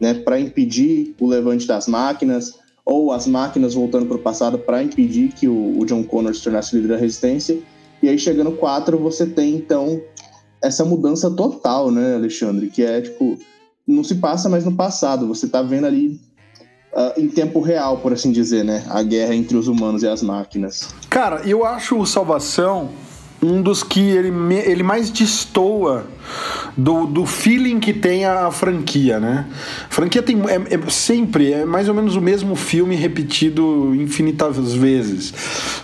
né, 0.00 0.14
para 0.14 0.38
impedir 0.38 1.14
o 1.20 1.26
levante 1.26 1.66
das 1.66 1.86
máquinas, 1.86 2.58
ou 2.84 3.12
as 3.12 3.26
máquinas 3.26 3.74
voltando 3.74 4.06
para 4.06 4.16
o 4.16 4.20
passado 4.20 4.58
para 4.58 4.82
impedir 4.82 5.32
que 5.32 5.46
o, 5.46 5.78
o, 5.78 5.84
John 5.84 6.02
Connor 6.04 6.34
se 6.34 6.42
tornasse 6.42 6.74
líder 6.74 6.88
da 6.88 6.96
resistência. 6.96 7.58
E 8.02 8.08
aí, 8.08 8.18
chegando 8.18 8.52
4, 8.52 8.96
você 8.98 9.26
tem 9.26 9.54
então 9.54 10.00
essa 10.62 10.84
mudança 10.84 11.30
total, 11.30 11.90
né, 11.90 12.14
Alexandre? 12.14 12.68
Que 12.68 12.82
é 12.82 13.02
tipo, 13.02 13.38
não 13.86 14.02
se 14.02 14.14
passa 14.16 14.48
mais 14.48 14.64
no 14.64 14.74
passado, 14.74 15.26
você 15.26 15.46
está 15.46 15.60
vendo 15.60 15.86
ali 15.86 16.18
uh, 16.92 17.20
em 17.20 17.28
tempo 17.28 17.60
real, 17.60 17.98
por 17.98 18.12
assim 18.12 18.32
dizer, 18.32 18.64
né? 18.64 18.84
A 18.88 19.02
guerra 19.02 19.34
entre 19.34 19.56
os 19.56 19.68
humanos 19.68 20.02
e 20.02 20.08
as 20.08 20.22
máquinas. 20.22 20.94
Cara, 21.08 21.42
eu 21.44 21.64
acho 21.64 21.98
o 21.98 22.06
Salvação 22.06 22.90
um 23.40 23.62
dos 23.62 23.82
que 23.82 24.00
ele, 24.00 24.32
ele 24.64 24.82
mais 24.82 25.10
destoa 25.10 26.06
do, 26.76 27.06
do 27.06 27.24
feeling 27.24 27.78
que 27.78 27.92
tem 27.92 28.24
a 28.24 28.50
franquia, 28.50 29.20
né? 29.20 29.46
A 29.88 29.92
franquia 29.92 30.22
tem 30.22 30.40
é, 30.48 30.74
é, 30.74 30.90
sempre 30.90 31.52
é 31.52 31.64
mais 31.64 31.88
ou 31.88 31.94
menos 31.94 32.16
o 32.16 32.20
mesmo 32.20 32.56
filme 32.56 32.96
repetido 32.96 33.94
infinitas 33.94 34.74
vezes, 34.74 35.32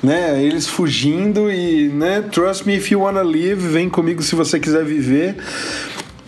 né? 0.02 0.42
Eles 0.42 0.66
fugindo 0.66 1.50
e, 1.50 1.88
né? 1.88 2.22
Trust 2.22 2.66
me 2.66 2.76
if 2.76 2.90
you 2.90 3.00
wanna 3.00 3.22
live, 3.22 3.68
vem 3.68 3.88
comigo 3.88 4.22
se 4.22 4.34
você 4.34 4.58
quiser 4.58 4.84
viver. 4.84 5.36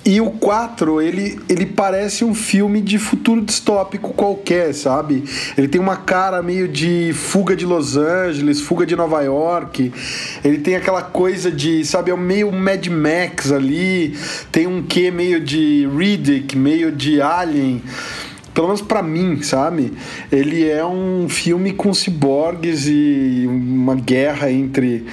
E 0.06 0.20
o 0.20 0.30
4, 0.30 1.02
ele, 1.02 1.36
ele 1.48 1.66
parece 1.66 2.24
um 2.24 2.32
filme 2.32 2.80
de 2.80 2.96
futuro 2.96 3.44
distópico 3.44 4.14
qualquer, 4.14 4.72
sabe? 4.72 5.24
Ele 5.58 5.66
tem 5.66 5.80
uma 5.80 5.96
cara 5.96 6.40
meio 6.44 6.68
de 6.68 7.10
fuga 7.12 7.56
de 7.56 7.66
Los 7.66 7.96
Angeles, 7.96 8.60
fuga 8.60 8.86
de 8.86 8.94
Nova 8.94 9.20
York. 9.22 9.92
Ele 10.44 10.58
tem 10.58 10.76
aquela 10.76 11.02
coisa 11.02 11.50
de, 11.50 11.84
sabe, 11.84 12.12
é 12.12 12.16
meio 12.16 12.52
Mad 12.52 12.86
Max 12.86 13.50
ali. 13.50 14.16
Tem 14.52 14.68
um 14.68 14.80
quê 14.80 15.10
meio 15.10 15.40
de 15.40 15.88
Riddick, 15.88 16.56
meio 16.56 16.92
de 16.92 17.20
Alien 17.20 17.82
pelo 18.54 18.68
menos 18.68 18.80
para 18.80 19.02
mim, 19.02 19.42
sabe? 19.42 19.92
Ele 20.32 20.66
é 20.66 20.86
um 20.86 21.28
filme 21.28 21.74
com 21.74 21.92
ciborgues 21.92 22.86
e 22.86 23.44
uma 23.46 23.94
guerra 23.94 24.50
entre. 24.50 25.04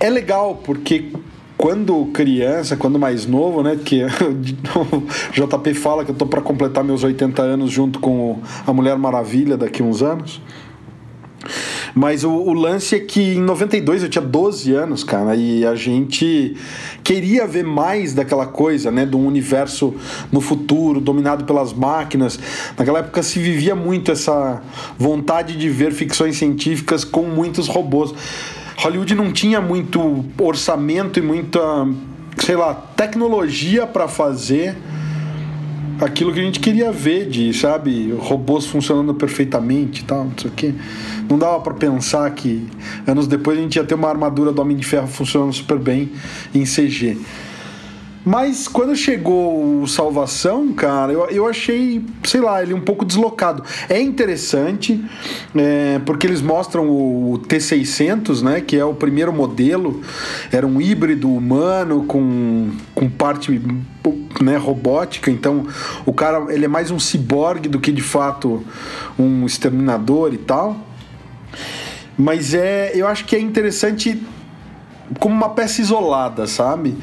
É 0.00 0.10
legal 0.10 0.60
porque 0.64 1.12
quando 1.56 2.06
criança, 2.06 2.76
quando 2.76 2.98
mais 2.98 3.26
novo, 3.26 3.62
né? 3.62 3.78
Que 3.82 4.04
o 4.76 5.32
JP 5.32 5.74
fala 5.74 6.04
que 6.04 6.10
eu 6.10 6.14
tô 6.14 6.26
para 6.26 6.40
completar 6.40 6.84
meus 6.84 7.02
80 7.02 7.42
anos 7.42 7.70
junto 7.70 7.98
com 7.98 8.40
a 8.66 8.72
Mulher 8.72 8.96
Maravilha 8.98 9.56
daqui 9.56 9.82
a 9.82 9.84
uns 9.84 10.02
anos. 10.02 10.40
Mas 11.94 12.24
o, 12.24 12.30
o, 12.30 12.52
lance 12.52 12.94
é 12.94 13.00
que 13.00 13.36
em 13.36 13.40
92 13.40 14.02
eu 14.02 14.08
tinha 14.10 14.22
12 14.22 14.74
anos, 14.74 15.02
cara, 15.02 15.34
e 15.34 15.64
a 15.64 15.74
gente 15.74 16.54
queria 17.02 17.46
ver 17.46 17.64
mais 17.64 18.12
daquela 18.12 18.44
coisa, 18.46 18.90
né? 18.90 19.08
Um 19.14 19.26
universo 19.26 19.94
no 20.30 20.42
futuro, 20.42 21.00
dominado 21.00 21.44
pelas 21.44 21.72
máquinas. 21.72 22.38
Naquela 22.76 22.98
época 22.98 23.22
se 23.22 23.38
vivia 23.38 23.74
muito 23.74 24.12
essa 24.12 24.60
vontade 24.98 25.56
de 25.56 25.70
ver 25.70 25.92
ficções 25.92 26.36
científicas 26.36 27.02
com 27.02 27.22
muitos 27.22 27.66
robôs. 27.66 28.12
Hollywood 28.76 29.14
não 29.14 29.32
tinha 29.32 29.60
muito 29.60 30.24
orçamento 30.38 31.18
e 31.18 31.22
muita, 31.22 31.60
sei 32.38 32.56
lá, 32.56 32.74
tecnologia 32.74 33.86
para 33.86 34.06
fazer 34.06 34.76
aquilo 36.00 36.32
que 36.32 36.40
a 36.40 36.42
gente 36.42 36.60
queria 36.60 36.92
ver 36.92 37.28
de, 37.28 37.52
sabe, 37.54 38.12
robôs 38.18 38.66
funcionando 38.66 39.14
perfeitamente 39.14 40.02
e 40.02 40.04
tal, 40.04 40.24
não 40.24 40.38
sei 40.38 40.50
o 40.50 40.54
quê. 40.54 40.74
Não 41.28 41.38
dava 41.38 41.58
para 41.60 41.74
pensar 41.74 42.30
que 42.30 42.66
anos 43.06 43.26
depois 43.26 43.58
a 43.58 43.62
gente 43.62 43.76
ia 43.76 43.84
ter 43.84 43.94
uma 43.94 44.08
armadura 44.08 44.52
do 44.52 44.60
Homem 44.60 44.76
de 44.76 44.84
Ferro 44.84 45.06
funcionando 45.06 45.52
super 45.52 45.78
bem 45.78 46.12
em 46.54 46.64
CG. 46.64 47.16
Mas 48.28 48.66
quando 48.66 48.96
chegou 48.96 49.82
o 49.82 49.86
Salvação, 49.86 50.72
cara, 50.72 51.12
eu, 51.12 51.30
eu 51.30 51.46
achei, 51.46 52.04
sei 52.24 52.40
lá, 52.40 52.60
ele 52.60 52.74
um 52.74 52.80
pouco 52.80 53.04
deslocado. 53.04 53.62
É 53.88 54.00
interessante, 54.00 55.00
é, 55.54 56.00
porque 56.04 56.26
eles 56.26 56.42
mostram 56.42 56.90
o 56.90 57.38
T600, 57.46 58.42
né, 58.42 58.60
que 58.60 58.76
é 58.76 58.84
o 58.84 58.94
primeiro 58.94 59.32
modelo, 59.32 60.02
era 60.50 60.66
um 60.66 60.80
híbrido 60.80 61.32
humano 61.32 62.04
com, 62.04 62.72
com 62.96 63.08
parte 63.08 63.62
né, 64.40 64.56
robótica, 64.56 65.30
então 65.30 65.64
o 66.04 66.12
cara 66.12 66.52
ele 66.52 66.64
é 66.64 66.68
mais 66.68 66.90
um 66.90 66.98
ciborgue 66.98 67.68
do 67.68 67.78
que 67.78 67.92
de 67.92 68.02
fato 68.02 68.64
um 69.16 69.46
exterminador 69.46 70.34
e 70.34 70.38
tal. 70.38 70.76
Mas 72.18 72.54
é, 72.54 72.90
eu 72.92 73.06
acho 73.06 73.24
que 73.24 73.36
é 73.36 73.40
interessante 73.40 74.20
como 75.20 75.32
uma 75.32 75.50
peça 75.50 75.80
isolada, 75.80 76.48
sabe? 76.48 76.96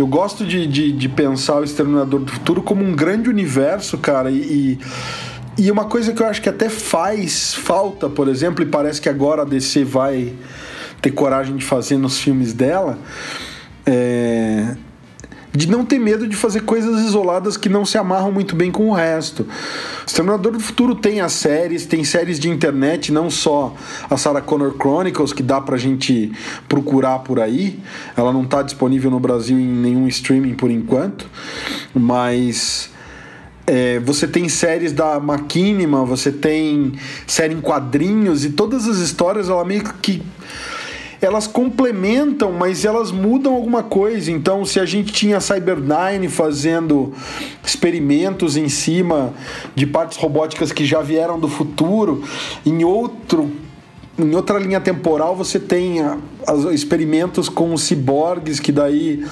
Eu 0.00 0.06
gosto 0.06 0.46
de, 0.46 0.66
de, 0.66 0.92
de, 0.92 1.08
pensar 1.10 1.60
o 1.60 1.62
Exterminador 1.62 2.20
do 2.20 2.32
Futuro 2.32 2.62
como 2.62 2.82
um 2.82 2.96
grande 2.96 3.28
universo, 3.28 3.98
cara, 3.98 4.30
e, 4.30 4.78
e 5.58 5.70
uma 5.70 5.84
coisa 5.84 6.14
que 6.14 6.22
eu 6.22 6.26
acho 6.26 6.40
que 6.40 6.48
até 6.48 6.70
faz 6.70 7.54
falta, 7.54 8.08
por 8.08 8.26
exemplo, 8.26 8.64
e 8.64 8.66
parece 8.66 8.98
que 8.98 9.10
agora 9.10 9.42
a 9.42 9.44
DC 9.44 9.84
vai 9.84 10.32
ter 11.02 11.10
coragem 11.10 11.54
de 11.54 11.66
fazer 11.66 11.98
nos 11.98 12.18
filmes 12.18 12.54
dela, 12.54 12.98
é, 13.84 14.74
de 15.52 15.68
não 15.68 15.84
ter 15.84 15.98
medo 15.98 16.28
de 16.28 16.36
fazer 16.36 16.60
coisas 16.60 17.00
isoladas 17.00 17.56
que 17.56 17.68
não 17.68 17.84
se 17.84 17.98
amarram 17.98 18.30
muito 18.30 18.54
bem 18.54 18.70
com 18.70 18.88
o 18.88 18.92
resto. 18.92 19.42
O 19.42 20.06
Exterminador 20.06 20.52
do 20.52 20.60
Futuro 20.60 20.94
tem 20.94 21.20
as 21.20 21.32
séries, 21.32 21.86
tem 21.86 22.04
séries 22.04 22.38
de 22.38 22.48
internet, 22.48 23.12
não 23.12 23.28
só 23.28 23.74
a 24.08 24.16
Sarah 24.16 24.40
Connor 24.40 24.74
Chronicles, 24.76 25.32
que 25.32 25.42
dá 25.42 25.60
pra 25.60 25.76
gente 25.76 26.32
procurar 26.68 27.20
por 27.20 27.40
aí. 27.40 27.80
Ela 28.16 28.32
não 28.32 28.44
tá 28.44 28.62
disponível 28.62 29.10
no 29.10 29.18
Brasil 29.18 29.58
em 29.58 29.66
nenhum 29.66 30.06
streaming 30.08 30.54
por 30.54 30.70
enquanto, 30.70 31.26
mas. 31.94 32.90
É, 33.66 34.00
você 34.00 34.26
tem 34.26 34.48
séries 34.48 34.92
da 34.92 35.20
Machinima, 35.20 36.04
você 36.04 36.32
tem 36.32 36.94
série 37.24 37.54
em 37.54 37.60
quadrinhos 37.60 38.44
e 38.44 38.50
todas 38.50 38.88
as 38.88 38.96
histórias 38.96 39.48
ela 39.48 39.64
meio 39.64 39.84
que 40.02 40.20
elas 41.20 41.46
complementam, 41.46 42.52
mas 42.52 42.84
elas 42.84 43.10
mudam 43.10 43.54
alguma 43.54 43.82
coisa. 43.82 44.30
Então, 44.30 44.64
se 44.64 44.80
a 44.80 44.86
gente 44.86 45.12
tinha 45.12 45.40
Cyberdyne 45.40 46.28
fazendo 46.28 47.12
experimentos 47.64 48.56
em 48.56 48.68
cima 48.68 49.34
de 49.74 49.86
partes 49.86 50.16
robóticas 50.16 50.72
que 50.72 50.84
já 50.84 51.02
vieram 51.02 51.38
do 51.38 51.48
futuro, 51.48 52.24
em 52.64 52.84
outro 52.84 53.50
em 54.18 54.34
outra 54.34 54.58
linha 54.58 54.80
temporal 54.80 55.34
você 55.34 55.58
tem 55.58 56.02
a, 56.02 56.18
a, 56.46 56.74
experimentos 56.74 57.48
com 57.48 57.74
ciborgues 57.76 58.60
que 58.60 58.70
daí 58.70 59.24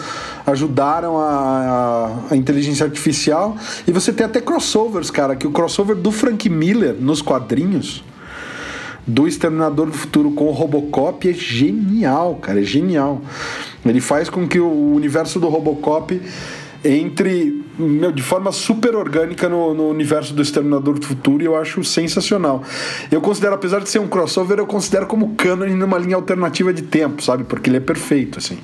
ajudaram 0.47 1.19
a, 1.19 2.23
a, 2.31 2.37
inteligência 2.37 2.87
artificial 2.87 3.55
e 3.87 3.93
você 3.93 4.13
tem 4.13 4.25
até 4.25 4.41
crossovers, 4.41 5.11
cara, 5.11 5.37
que 5.37 5.47
o 5.47 5.51
crossover 5.51 5.95
do 5.95 6.11
Frank 6.11 6.49
Miller 6.49 6.95
nos 6.99 7.21
quadrinhos 7.21 8.03
do 9.09 9.27
Exterminador 9.27 9.87
do 9.87 9.93
Futuro 9.93 10.31
com 10.33 10.45
o 10.45 10.51
Robocop 10.51 11.29
é 11.29 11.33
genial, 11.33 12.37
cara, 12.37 12.61
é 12.61 12.63
genial. 12.63 13.23
Ele 13.85 14.03
faz 14.03 14.29
com 14.29 14.47
que 14.47 14.61
o 14.61 14.95
universo 14.95 15.41
do 15.41 15.49
Robocop 15.49 16.21
entre 16.85 17.65
meu, 17.79 18.13
de 18.13 18.23
forma 18.23 18.53
super 18.53 18.95
orgânica 18.95 19.49
no, 19.49 19.73
no, 19.73 19.89
universo 19.89 20.35
do 20.35 20.43
Exterminador 20.43 20.99
do 20.99 21.07
Futuro 21.07 21.43
e 21.43 21.47
eu 21.47 21.57
acho 21.57 21.83
sensacional. 21.83 22.63
Eu 23.11 23.21
considero, 23.21 23.55
apesar 23.55 23.81
de 23.81 23.89
ser 23.89 23.99
um 23.99 24.07
crossover, 24.07 24.59
eu 24.59 24.67
considero 24.67 25.07
como 25.07 25.35
canon 25.35 25.75
numa 25.75 25.99
linha 25.99 26.17
alternativa 26.17 26.73
de 26.73 26.83
tempo, 26.83 27.23
sabe? 27.23 27.45
Porque 27.45 27.71
ele 27.71 27.79
é 27.79 27.81
perfeito, 27.81 28.39
assim. 28.39 28.59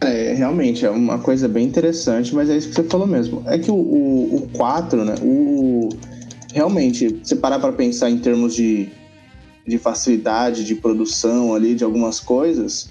É, 0.00 0.34
realmente, 0.34 0.86
é 0.86 0.90
uma 0.90 1.18
coisa 1.18 1.48
bem 1.48 1.66
interessante, 1.66 2.34
mas 2.34 2.48
é 2.48 2.56
isso 2.56 2.68
que 2.68 2.74
você 2.74 2.84
falou 2.84 3.06
mesmo. 3.06 3.42
É 3.46 3.58
que 3.58 3.70
o, 3.70 3.74
o, 3.74 4.36
o 4.36 4.48
4, 4.52 5.04
né? 5.04 5.14
O 5.22 5.88
realmente, 6.56 7.20
se 7.22 7.36
parar 7.36 7.58
para 7.58 7.70
pensar 7.70 8.08
em 8.08 8.16
termos 8.16 8.54
de, 8.54 8.88
de 9.66 9.76
facilidade 9.76 10.64
de 10.64 10.74
produção 10.74 11.54
ali 11.54 11.74
de 11.74 11.84
algumas 11.84 12.18
coisas, 12.18 12.88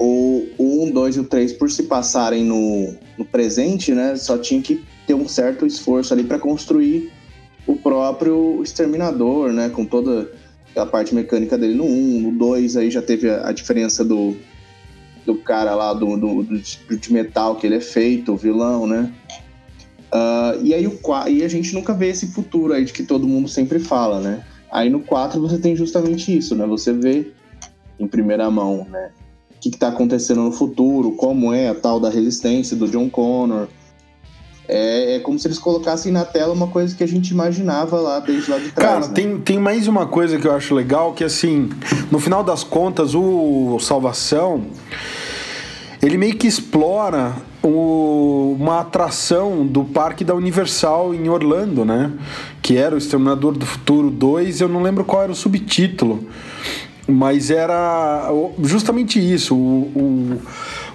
o 0.00 0.44
1, 0.58 0.90
2 0.90 1.16
e 1.16 1.20
o 1.20 1.24
3, 1.24 1.52
por 1.52 1.70
se 1.70 1.84
passarem 1.84 2.42
no, 2.42 2.92
no 3.16 3.24
presente, 3.24 3.92
né, 3.92 4.16
só 4.16 4.36
tinha 4.36 4.60
que 4.60 4.84
ter 5.06 5.14
um 5.14 5.28
certo 5.28 5.64
esforço 5.64 6.12
ali 6.12 6.24
para 6.24 6.40
construir 6.40 7.12
o 7.68 7.76
próprio 7.76 8.60
exterminador, 8.64 9.52
né, 9.52 9.68
com 9.68 9.84
toda 9.84 10.28
a 10.74 10.84
parte 10.84 11.14
mecânica 11.14 11.56
dele 11.56 11.74
no 11.74 11.84
1, 11.84 12.20
no 12.20 12.32
2 12.32 12.76
aí 12.76 12.90
já 12.90 13.00
teve 13.00 13.30
a, 13.30 13.46
a 13.46 13.52
diferença 13.52 14.04
do, 14.04 14.36
do 15.24 15.36
cara 15.36 15.72
lá 15.76 15.94
do, 15.94 16.16
do, 16.16 16.42
do, 16.42 16.58
de 16.58 17.12
metal 17.12 17.54
que 17.54 17.64
ele 17.64 17.76
é 17.76 17.80
feito, 17.80 18.32
o 18.32 18.36
vilão, 18.36 18.88
né? 18.88 19.08
Uh, 20.14 20.62
e 20.62 20.72
aí 20.72 20.86
o 20.86 20.96
e 21.28 21.42
a 21.42 21.48
gente 21.48 21.74
nunca 21.74 21.92
vê 21.92 22.10
esse 22.10 22.28
futuro 22.28 22.72
aí 22.72 22.84
de 22.84 22.92
que 22.92 23.02
todo 23.02 23.26
mundo 23.26 23.48
sempre 23.48 23.80
fala, 23.80 24.20
né? 24.20 24.44
Aí 24.70 24.88
no 24.88 25.00
4 25.00 25.40
você 25.40 25.58
tem 25.58 25.74
justamente 25.74 26.36
isso, 26.36 26.54
né? 26.54 26.64
Você 26.66 26.92
vê 26.92 27.32
em 27.98 28.06
primeira 28.06 28.48
mão, 28.48 28.86
né? 28.88 29.10
O 29.56 29.60
que 29.60 29.70
está 29.70 29.88
acontecendo 29.88 30.42
no 30.42 30.52
futuro, 30.52 31.12
como 31.12 31.52
é 31.52 31.68
a 31.68 31.74
tal 31.74 31.98
da 31.98 32.10
resistência 32.10 32.76
do 32.76 32.86
John 32.86 33.10
Connor. 33.10 33.66
é, 34.68 35.16
é, 35.16 35.18
como 35.18 35.36
se 35.36 35.48
eles 35.48 35.58
colocassem 35.58 36.12
na 36.12 36.24
tela 36.24 36.52
uma 36.52 36.68
coisa 36.68 36.94
que 36.94 37.02
a 37.02 37.08
gente 37.08 37.30
imaginava 37.30 38.00
lá 38.00 38.20
desde 38.20 38.50
lá 38.52 38.58
de 38.58 38.70
trás. 38.70 38.88
Cara, 38.88 39.08
né? 39.08 39.14
tem, 39.14 39.40
tem 39.40 39.58
mais 39.58 39.88
uma 39.88 40.06
coisa 40.06 40.38
que 40.38 40.46
eu 40.46 40.52
acho 40.52 40.76
legal, 40.76 41.12
que 41.12 41.24
assim, 41.24 41.70
no 42.10 42.20
final 42.20 42.44
das 42.44 42.62
contas, 42.62 43.16
o 43.16 43.78
Salvação, 43.80 44.66
ele 46.04 46.18
meio 46.18 46.36
que 46.36 46.46
explora 46.46 47.32
o, 47.62 48.56
uma 48.60 48.80
atração 48.80 49.66
do 49.66 49.84
parque 49.84 50.22
da 50.22 50.34
Universal 50.34 51.14
em 51.14 51.28
Orlando, 51.28 51.84
né? 51.84 52.12
Que 52.60 52.76
era 52.76 52.94
o 52.94 52.98
Exterminador 52.98 53.52
do 53.52 53.64
Futuro 53.64 54.10
2, 54.10 54.60
eu 54.60 54.68
não 54.68 54.82
lembro 54.82 55.04
qual 55.04 55.22
era 55.22 55.32
o 55.32 55.34
subtítulo. 55.34 56.26
Mas 57.08 57.50
era 57.50 58.30
justamente 58.62 59.18
isso, 59.18 59.54
o, 59.54 59.92
o 59.94 60.40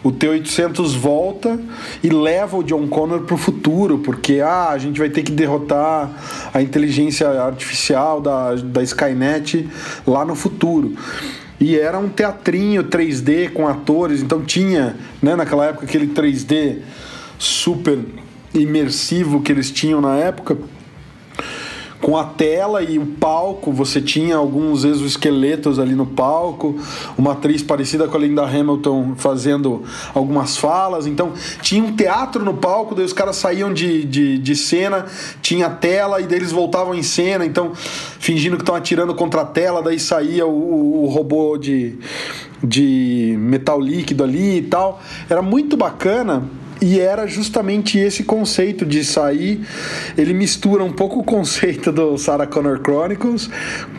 o 0.04 0.12
T-800 0.12 0.96
volta 0.96 1.60
e 2.02 2.10
leva 2.10 2.58
o 2.58 2.64
John 2.64 2.88
Connor 2.88 3.22
para 3.22 3.36
o 3.36 3.38
futuro, 3.38 4.00
porque 4.00 4.40
ah, 4.40 4.70
a 4.70 4.78
gente 4.78 4.98
vai 4.98 5.10
ter 5.10 5.24
que 5.24 5.32
derrotar 5.32 6.10
a 6.54 6.62
inteligência 6.62 7.28
artificial 7.30 8.22
da, 8.22 8.56
da 8.56 8.82
Skynet 8.82 9.68
lá 10.08 10.24
no 10.24 10.36
futuro. 10.36 10.96
E 11.60 11.78
era 11.78 12.00
um 12.00 12.08
teatrinho 12.08 12.86
3D 12.86 13.52
com 13.52 13.68
atores, 13.68 14.22
então 14.22 14.44
tinha, 14.44 14.96
né, 15.22 15.36
naquela 15.36 15.66
época, 15.66 15.86
aquele 15.86 16.08
3D 16.08 16.78
super 17.38 18.00
imersivo 18.54 19.42
que 19.42 19.52
eles 19.52 19.70
tinham 19.70 20.00
na 20.00 20.16
época 20.16 20.58
com 22.02 22.18
a 22.18 22.24
tela 22.24 22.82
e 22.82 22.98
o 22.98 23.06
palco, 23.06 23.72
você 23.72 24.02
tinha 24.02 24.38
alguns 24.38 24.86
exoesqueletos 24.86 25.80
ali 25.80 25.96
no 25.96 26.06
palco, 26.06 26.80
uma 27.18 27.34
atriz 27.34 27.62
parecida 27.62 28.08
com 28.08 28.16
a 28.16 28.20
Linda 28.20 28.44
Hamilton 28.44 29.16
fazendo 29.18 29.84
algumas 30.14 30.58
falas, 30.58 31.06
então 31.06 31.34
tinha 31.62 31.84
um 31.84 31.94
teatro 31.96 32.44
no 32.46 32.54
palco, 32.54 32.96
daí 32.96 33.04
os 33.04 33.12
caras 33.12 33.36
saíam 33.36 33.74
de, 33.74 34.06
de, 34.06 34.38
de 34.38 34.56
cena, 34.56 35.06
tinha 35.42 35.70
tela 35.70 36.22
e 36.22 36.28
daí 36.28 36.38
eles 36.38 36.52
voltavam 36.52 36.96
em 36.96 37.04
cena, 37.04 37.46
então 37.46 37.74
fingindo 37.76 38.56
que 38.56 38.64
estão 38.64 38.76
atirando 38.76 39.14
contra 39.14 39.42
a 39.42 39.46
tela, 39.46 39.82
daí 39.82 40.00
saía 40.00 40.46
o, 40.46 41.04
o 41.04 41.08
robô 41.08 41.58
de, 41.58 41.98
de 42.64 43.36
metal 43.38 43.80
líquido 43.80 44.24
ali 44.24 44.60
e 44.60 44.62
tal. 44.62 45.02
Era 45.30 45.42
muito 45.42 45.76
bacana 45.76 46.44
e 46.82 47.00
era 47.00 47.28
justamente 47.28 47.98
esse 47.98 48.24
conceito 48.24 48.86
de 48.86 49.04
sair. 49.04 49.62
Ele 50.18 50.34
mistura 50.34 50.84
um 50.84 50.92
pouco 50.92 51.20
o 51.20 51.24
conceito 51.24 51.92
do 51.92 52.18
Sarah 52.18 52.48
Connor 52.48 52.80
Chronicles 52.80 53.50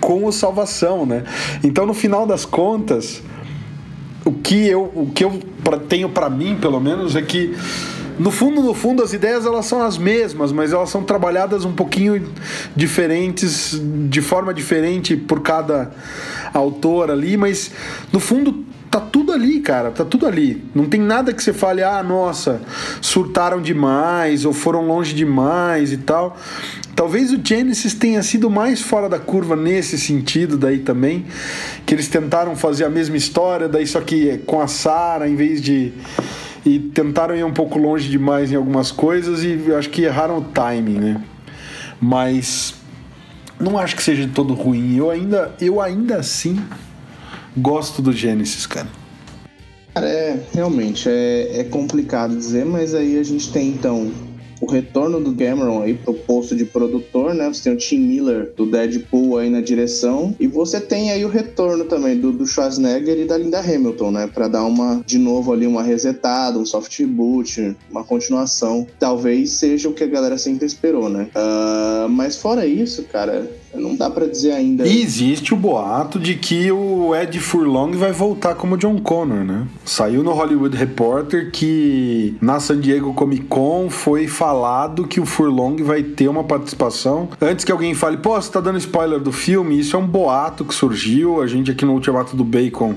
com 0.00 0.24
o 0.24 0.32
Salvação, 0.32 1.04
né? 1.04 1.24
Então, 1.62 1.86
no 1.86 1.94
final 1.94 2.26
das 2.26 2.44
contas, 2.44 3.22
o 4.24 4.32
que 4.32 4.66
eu, 4.66 4.90
o 4.94 5.10
que 5.14 5.24
eu 5.24 5.40
tenho 5.88 6.08
para 6.08 6.30
mim, 6.30 6.56
pelo 6.60 6.80
menos, 6.80 7.16
é 7.16 7.22
que 7.22 7.54
no 8.18 8.30
fundo, 8.30 8.60
no 8.60 8.74
fundo, 8.74 9.02
as 9.02 9.14
ideias 9.14 9.46
elas 9.46 9.64
são 9.64 9.80
as 9.80 9.96
mesmas, 9.96 10.52
mas 10.52 10.74
elas 10.74 10.90
são 10.90 11.02
trabalhadas 11.02 11.64
um 11.64 11.72
pouquinho 11.72 12.30
diferentes, 12.76 13.80
de 14.10 14.20
forma 14.20 14.52
diferente 14.52 15.16
por 15.16 15.40
cada 15.40 15.90
autor 16.52 17.10
ali, 17.10 17.38
mas 17.38 17.70
no 18.12 18.20
fundo 18.20 18.66
tá 18.90 19.00
tudo 19.00 19.32
ali, 19.32 19.60
cara, 19.60 19.90
tá 19.90 20.04
tudo 20.04 20.26
ali. 20.26 20.64
Não 20.74 20.86
tem 20.86 21.00
nada 21.00 21.32
que 21.32 21.42
você 21.42 21.52
fale, 21.52 21.82
ah, 21.82 22.02
nossa, 22.02 22.60
surtaram 23.00 23.62
demais 23.62 24.44
ou 24.44 24.52
foram 24.52 24.86
longe 24.86 25.14
demais 25.14 25.92
e 25.92 25.98
tal. 25.98 26.36
Talvez 26.96 27.32
o 27.32 27.40
Genesis 27.42 27.94
tenha 27.94 28.22
sido 28.22 28.50
mais 28.50 28.82
fora 28.82 29.08
da 29.08 29.18
curva 29.18 29.54
nesse 29.54 29.96
sentido 29.96 30.58
daí 30.58 30.80
também, 30.80 31.24
que 31.86 31.94
eles 31.94 32.08
tentaram 32.08 32.56
fazer 32.56 32.84
a 32.84 32.90
mesma 32.90 33.16
história, 33.16 33.68
daí 33.68 33.86
só 33.86 34.00
que 34.00 34.38
com 34.38 34.60
a 34.60 34.66
Sarah 34.66 35.28
em 35.28 35.36
vez 35.36 35.62
de 35.62 35.92
e 36.66 36.78
tentaram 36.78 37.34
ir 37.34 37.42
um 37.42 37.52
pouco 37.52 37.78
longe 37.78 38.08
demais 38.08 38.52
em 38.52 38.56
algumas 38.56 38.90
coisas 38.90 39.42
e 39.42 39.72
acho 39.72 39.88
que 39.88 40.02
erraram 40.02 40.38
o 40.38 40.42
timing, 40.42 40.98
né? 40.98 41.22
Mas 41.98 42.74
não 43.58 43.78
acho 43.78 43.96
que 43.96 44.02
seja 44.02 44.26
de 44.26 44.32
todo 44.32 44.52
ruim. 44.52 44.96
Eu 44.96 45.10
ainda, 45.10 45.54
eu 45.58 45.80
ainda 45.80 46.16
assim 46.16 46.60
gosto 47.56 48.00
do 48.02 48.12
Genesis, 48.12 48.66
cara. 48.66 48.88
Cara, 49.94 50.08
é, 50.08 50.40
realmente, 50.52 51.08
é, 51.08 51.60
é 51.60 51.64
complicado 51.64 52.36
dizer, 52.36 52.64
mas 52.64 52.94
aí 52.94 53.18
a 53.18 53.22
gente 53.22 53.52
tem 53.52 53.68
então 53.68 54.10
o 54.60 54.66
retorno 54.66 55.20
do 55.20 55.34
Cameron 55.34 55.82
aí 55.82 55.94
pro 55.94 56.12
posto 56.12 56.54
de 56.54 56.64
produtor, 56.64 57.34
né? 57.34 57.48
Você 57.48 57.64
tem 57.64 57.72
o 57.72 57.76
Tim 57.76 57.98
Miller 58.00 58.52
do 58.54 58.66
Deadpool 58.66 59.38
aí 59.38 59.48
na 59.48 59.60
direção 59.60 60.34
e 60.38 60.46
você 60.46 60.78
tem 60.78 61.10
aí 61.10 61.24
o 61.24 61.28
retorno 61.28 61.84
também 61.86 62.18
do, 62.18 62.30
do 62.30 62.46
Schwarzenegger 62.46 63.18
e 63.18 63.24
da 63.24 63.38
Linda 63.38 63.60
Hamilton, 63.60 64.10
né? 64.10 64.26
Para 64.26 64.48
dar 64.48 64.64
uma 64.64 65.02
de 65.06 65.18
novo 65.18 65.52
ali 65.52 65.66
uma 65.66 65.82
resetada, 65.82 66.58
um 66.58 66.66
soft 66.66 67.02
boot, 67.04 67.74
uma 67.90 68.04
continuação. 68.04 68.86
Talvez 68.98 69.52
seja 69.52 69.88
o 69.88 69.94
que 69.94 70.04
a 70.04 70.08
galera 70.08 70.36
sempre 70.36 70.66
esperou, 70.66 71.08
né? 71.08 71.28
Uh, 71.34 72.08
mas 72.08 72.36
fora 72.36 72.66
isso, 72.66 73.04
cara, 73.04 73.50
não 73.74 73.94
dá 73.94 74.10
para 74.10 74.26
dizer 74.26 74.52
ainda. 74.52 74.86
E 74.86 75.02
existe 75.02 75.54
o 75.54 75.56
boato 75.56 76.18
de 76.18 76.34
que 76.34 76.70
o 76.72 77.14
Ed 77.14 77.38
Furlong 77.38 77.92
vai 77.92 78.12
voltar 78.12 78.54
como 78.54 78.76
John 78.76 78.98
Connor, 78.98 79.44
né? 79.44 79.66
Saiu 79.84 80.22
no 80.22 80.32
Hollywood 80.32 80.76
Reporter 80.76 81.50
que 81.50 82.36
na 82.40 82.58
San 82.58 82.80
Diego 82.80 83.14
Comic 83.14 83.44
Con 83.44 83.88
foi 83.88 84.26
falado 84.26 85.06
que 85.06 85.20
o 85.20 85.26
Furlong 85.26 85.76
vai 85.82 86.02
ter 86.02 86.28
uma 86.28 86.44
participação. 86.44 87.28
Antes 87.40 87.64
que 87.64 87.72
alguém 87.72 87.94
fale, 87.94 88.16
pô, 88.16 88.40
você 88.40 88.50
tá 88.50 88.60
dando 88.60 88.78
spoiler 88.78 89.20
do 89.20 89.32
filme, 89.32 89.78
isso 89.78 89.96
é 89.96 89.98
um 89.98 90.06
boato 90.06 90.64
que 90.64 90.74
surgiu. 90.74 91.40
A 91.40 91.46
gente 91.46 91.70
aqui 91.70 91.84
no 91.84 91.92
Ultimato 91.92 92.36
do 92.36 92.44
Bacon 92.44 92.96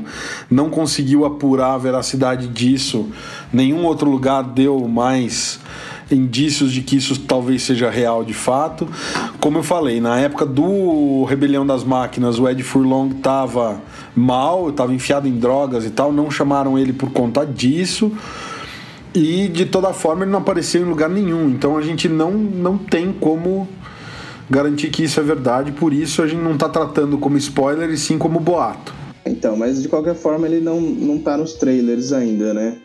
não 0.49 0.69
conseguiu 0.69 1.25
apurar 1.25 1.73
a 1.73 1.77
veracidade 1.77 2.47
disso. 2.47 3.09
Nenhum 3.51 3.85
outro 3.85 4.09
lugar 4.09 4.43
deu 4.43 4.87
mais 4.87 5.59
indícios 6.13 6.71
de 6.71 6.81
que 6.81 6.95
isso 6.95 7.19
talvez 7.21 7.63
seja 7.63 7.89
real 7.89 8.23
de 8.23 8.33
fato. 8.33 8.87
Como 9.39 9.57
eu 9.57 9.63
falei, 9.63 9.99
na 9.99 10.19
época 10.19 10.45
do 10.45 11.23
Rebelião 11.25 11.65
das 11.65 11.83
Máquinas, 11.83 12.39
o 12.39 12.47
Ed 12.47 12.61
Furlong 12.63 13.09
estava 13.15 13.81
mal, 14.15 14.69
estava 14.69 14.93
enfiado 14.93 15.27
em 15.27 15.37
drogas 15.37 15.85
e 15.85 15.89
tal, 15.89 16.11
não 16.11 16.29
chamaram 16.29 16.77
ele 16.77 16.93
por 16.93 17.11
conta 17.11 17.45
disso. 17.45 18.11
E 19.13 19.47
de 19.47 19.65
toda 19.65 19.93
forma 19.93 20.23
ele 20.23 20.31
não 20.31 20.39
apareceu 20.39 20.81
em 20.81 20.85
lugar 20.85 21.09
nenhum. 21.09 21.49
Então 21.49 21.77
a 21.77 21.81
gente 21.81 22.09
não, 22.09 22.31
não 22.31 22.77
tem 22.77 23.11
como 23.13 23.67
garantir 24.49 24.89
que 24.89 25.03
isso 25.03 25.19
é 25.19 25.23
verdade, 25.23 25.71
por 25.71 25.93
isso 25.93 26.21
a 26.21 26.27
gente 26.27 26.41
não 26.41 26.53
está 26.53 26.67
tratando 26.67 27.17
como 27.17 27.37
spoiler 27.37 27.89
e 27.89 27.97
sim 27.97 28.17
como 28.17 28.39
boato. 28.39 28.93
Então, 29.25 29.55
mas 29.55 29.81
de 29.81 29.87
qualquer 29.87 30.15
forma 30.15 30.45
ele 30.45 30.59
não, 30.59 30.81
não 30.81 31.17
tá 31.17 31.37
nos 31.37 31.53
trailers 31.53 32.11
ainda, 32.11 32.53
né? 32.53 32.77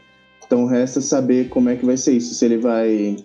Então 0.48 0.64
resta 0.64 1.02
saber 1.02 1.50
como 1.50 1.68
é 1.68 1.76
que 1.76 1.84
vai 1.84 1.98
ser 1.98 2.14
isso, 2.14 2.34
se 2.34 2.42
ele 2.42 2.56
vai. 2.56 3.16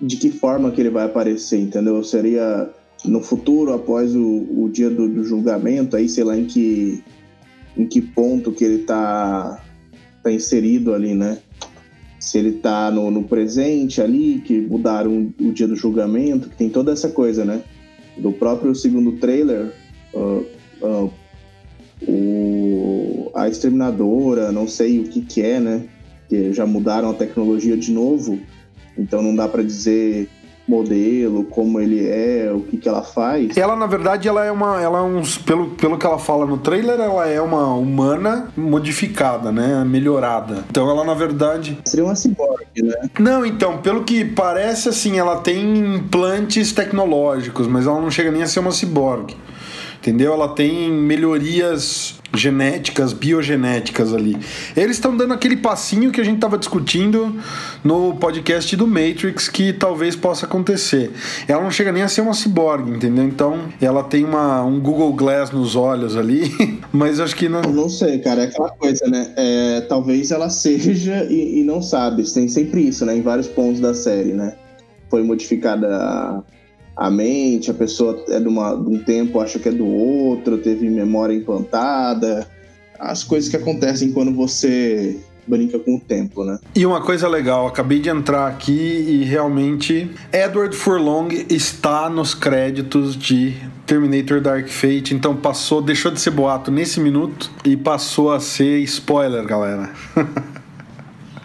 de 0.00 0.16
que 0.16 0.30
forma 0.32 0.72
que 0.72 0.80
ele 0.80 0.90
vai 0.90 1.06
aparecer, 1.06 1.60
entendeu? 1.60 2.02
Seria 2.02 2.68
no 3.04 3.20
futuro, 3.20 3.72
após 3.72 4.16
o, 4.16 4.46
o 4.50 4.68
dia 4.68 4.90
do, 4.90 5.08
do, 5.08 5.22
julgamento, 5.22 5.96
aí 5.96 6.08
sei 6.08 6.24
lá 6.24 6.36
em 6.36 6.44
que, 6.44 7.04
em 7.76 7.86
que 7.86 8.00
ponto 8.00 8.50
que 8.50 8.64
ele 8.64 8.78
tá, 8.78 9.62
tá 10.24 10.32
inserido 10.32 10.92
ali, 10.92 11.14
né? 11.14 11.38
Se 12.18 12.36
ele 12.36 12.54
tá 12.54 12.90
no, 12.90 13.12
no 13.12 13.22
presente 13.22 14.00
ali, 14.00 14.42
que 14.44 14.60
mudaram 14.60 15.32
o 15.40 15.52
dia 15.52 15.68
do 15.68 15.76
julgamento, 15.76 16.48
que 16.48 16.56
tem 16.56 16.68
toda 16.68 16.90
essa 16.90 17.08
coisa, 17.08 17.44
né? 17.44 17.62
Do 18.18 18.32
próprio 18.32 18.74
segundo 18.74 19.12
trailer, 19.18 19.72
uh, 20.12 20.44
uh, 20.82 21.12
o, 22.08 23.30
a 23.36 23.48
exterminadora, 23.48 24.50
não 24.50 24.66
sei 24.66 24.98
o 24.98 25.04
que 25.04 25.20
que 25.20 25.42
é, 25.42 25.60
né? 25.60 25.84
Que 26.28 26.52
já 26.52 26.66
mudaram 26.66 27.10
a 27.10 27.14
tecnologia 27.14 27.76
de 27.76 27.92
novo, 27.92 28.38
então 28.96 29.22
não 29.22 29.34
dá 29.34 29.48
para 29.48 29.62
dizer 29.62 30.28
modelo, 30.68 31.44
como 31.44 31.80
ele 31.80 32.06
é, 32.06 32.50
o 32.52 32.60
que, 32.60 32.76
que 32.76 32.88
ela 32.88 33.02
faz. 33.02 33.56
Ela, 33.56 33.76
na 33.76 33.86
verdade, 33.86 34.26
ela 34.26 34.44
é 34.44 34.50
uma. 34.50 34.80
Ela 34.80 34.98
é 34.98 35.02
uns, 35.02 35.38
pelo, 35.38 35.70
pelo 35.70 35.96
que 35.96 36.04
ela 36.04 36.18
fala 36.18 36.44
no 36.44 36.58
trailer, 36.58 36.98
ela 36.98 37.26
é 37.28 37.40
uma 37.40 37.74
humana 37.74 38.48
modificada, 38.56 39.52
né? 39.52 39.84
Melhorada. 39.84 40.64
Então 40.68 40.90
ela, 40.90 41.04
na 41.04 41.14
verdade. 41.14 41.78
Seria 41.84 42.04
uma 42.04 42.16
ciborgue, 42.16 42.82
né? 42.82 43.08
Não, 43.18 43.46
então, 43.46 43.78
pelo 43.78 44.02
que 44.02 44.24
parece, 44.24 44.88
assim, 44.88 45.18
ela 45.18 45.36
tem 45.36 45.96
implantes 45.96 46.72
tecnológicos, 46.72 47.66
mas 47.66 47.86
ela 47.86 48.00
não 48.00 48.10
chega 48.10 48.32
nem 48.32 48.42
a 48.42 48.46
ser 48.46 48.60
uma 48.60 48.72
ciborgue 48.72 49.36
entendeu? 50.06 50.32
Ela 50.32 50.48
tem 50.48 50.88
melhorias 50.88 52.14
genéticas, 52.32 53.12
biogenéticas 53.12 54.14
ali. 54.14 54.36
Eles 54.76 54.96
estão 54.96 55.16
dando 55.16 55.34
aquele 55.34 55.56
passinho 55.56 56.12
que 56.12 56.20
a 56.20 56.24
gente 56.24 56.36
estava 56.36 56.56
discutindo 56.56 57.34
no 57.82 58.14
podcast 58.14 58.76
do 58.76 58.86
Matrix 58.86 59.48
que 59.48 59.72
talvez 59.72 60.14
possa 60.14 60.46
acontecer. 60.46 61.10
Ela 61.48 61.62
não 61.62 61.70
chega 61.70 61.90
nem 61.90 62.02
a 62.02 62.08
ser 62.08 62.20
uma 62.20 62.34
ciborgue, 62.34 62.92
entendeu? 62.92 63.24
Então 63.24 63.68
ela 63.80 64.04
tem 64.04 64.24
uma, 64.24 64.62
um 64.62 64.78
Google 64.78 65.12
Glass 65.12 65.50
nos 65.50 65.74
olhos 65.74 66.16
ali, 66.16 66.52
mas 66.92 67.18
acho 67.18 67.34
que 67.34 67.48
não. 67.48 67.62
não 67.62 67.88
sei, 67.88 68.18
cara, 68.20 68.42
é 68.42 68.44
aquela 68.44 68.70
coisa, 68.70 69.06
né? 69.08 69.32
É, 69.36 69.80
talvez 69.88 70.30
ela 70.30 70.50
seja 70.50 71.24
e, 71.24 71.60
e 71.60 71.64
não 71.64 71.82
sabe. 71.82 72.22
Tem 72.32 72.46
sempre 72.48 72.82
isso, 72.86 73.04
né? 73.04 73.16
Em 73.16 73.22
vários 73.22 73.48
pontos 73.48 73.80
da 73.80 73.94
série, 73.94 74.32
né? 74.32 74.54
Foi 75.08 75.22
modificada 75.22 75.96
a 75.96 76.42
mente, 77.10 77.70
a 77.70 77.74
pessoa 77.74 78.24
é 78.28 78.40
de, 78.40 78.48
uma, 78.48 78.74
de 78.74 78.88
um 78.88 78.98
tempo, 78.98 79.40
acha 79.40 79.58
que 79.58 79.68
é 79.68 79.72
do 79.72 79.86
outro, 79.86 80.58
teve 80.58 80.88
memória 80.88 81.34
implantada, 81.34 82.46
as 82.98 83.22
coisas 83.22 83.50
que 83.50 83.56
acontecem 83.56 84.12
quando 84.12 84.32
você 84.32 85.18
brinca 85.46 85.78
com 85.78 85.96
o 85.96 86.00
tempo, 86.00 86.44
né? 86.44 86.58
E 86.74 86.84
uma 86.84 87.00
coisa 87.00 87.28
legal, 87.28 87.66
acabei 87.66 88.00
de 88.00 88.08
entrar 88.08 88.48
aqui 88.48 88.72
e 88.72 89.24
realmente 89.24 90.10
Edward 90.32 90.74
Furlong 90.74 91.28
está 91.48 92.10
nos 92.10 92.34
créditos 92.34 93.16
de 93.16 93.54
Terminator 93.86 94.40
Dark 94.40 94.68
Fate, 94.68 95.14
então 95.14 95.36
passou, 95.36 95.80
deixou 95.80 96.10
de 96.10 96.20
ser 96.20 96.30
boato 96.30 96.70
nesse 96.70 96.98
minuto 96.98 97.50
e 97.64 97.76
passou 97.76 98.32
a 98.32 98.40
ser 98.40 98.80
spoiler, 98.80 99.44
galera. 99.44 99.90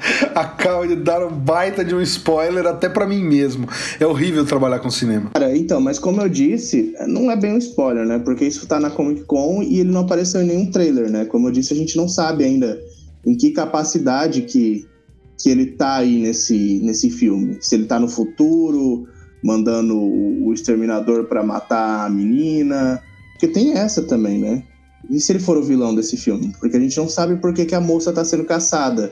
Acaba 0.36 0.88
de 0.88 0.96
dar 0.96 1.26
um 1.26 1.32
baita 1.32 1.84
de 1.84 1.94
um 1.94 2.02
spoiler 2.02 2.66
até 2.66 2.90
para 2.90 3.08
mim 3.08 3.24
mesmo. 3.24 3.68
É 4.00 4.06
horrível 4.06 4.46
trabalhar 4.46 4.80
com 4.80 4.90
cinema. 4.90 5.32
Cara, 5.34 5.56
então, 5.56 5.80
mas 5.80 6.00
como 6.00 6.22
eu 6.22 6.30
disse, 6.30 6.94
não 7.08 7.32
é 7.32 7.36
bem 7.36 7.54
um 7.54 7.58
spoiler, 7.58 8.06
né? 8.06 8.20
Porque 8.20 8.46
isso 8.46 8.68
tá 8.68 8.80
na 8.80 8.90
Comic 8.90 9.24
Con 9.26 9.62
e 9.64 9.80
ele 9.80 9.92
não 9.92 10.02
apareceu 10.02 10.42
em 10.42 10.48
nenhum 10.48 10.72
trailer, 10.72 11.10
né? 11.10 11.26
Como 11.26 11.48
eu 11.48 11.52
disse, 11.52 11.74
a 11.74 11.78
gente 11.78 11.96
não 11.96 12.08
sabe 12.08 12.44
ainda 12.44 12.80
em 13.26 13.36
que 13.36 13.52
capacidade 13.52 14.42
que, 14.42 14.86
que 15.38 15.50
ele 15.50 15.68
tá 15.68 15.98
aí 15.98 16.22
nesse, 16.22 16.80
nesse 16.84 17.10
filme. 17.10 17.58
Se 17.62 17.76
ele 17.76 17.86
tá 17.86 18.00
no 18.00 18.08
futuro, 18.08 19.08
mandando 19.44 19.96
o, 19.98 20.48
o 20.48 20.54
exterminador 20.54 21.26
para 21.26 21.44
matar 21.44 22.06
a 22.06 22.10
menina. 22.10 23.02
Porque 23.34 23.48
tem 23.48 23.74
essa 23.74 24.02
também, 24.04 24.40
né? 24.40 24.64
E 25.10 25.20
se 25.20 25.32
ele 25.32 25.40
for 25.40 25.58
o 25.58 25.64
vilão 25.64 25.94
desse 25.96 26.16
filme? 26.16 26.54
Porque 26.60 26.78
a 26.78 26.80
gente 26.80 26.96
não 26.98 27.10
sabe 27.10 27.36
por 27.38 27.54
que, 27.54 27.66
que 27.66 27.76
a 27.76 27.82
moça 27.82 28.14
tá 28.14 28.24
sendo 28.24 28.46
caçada. 28.46 29.12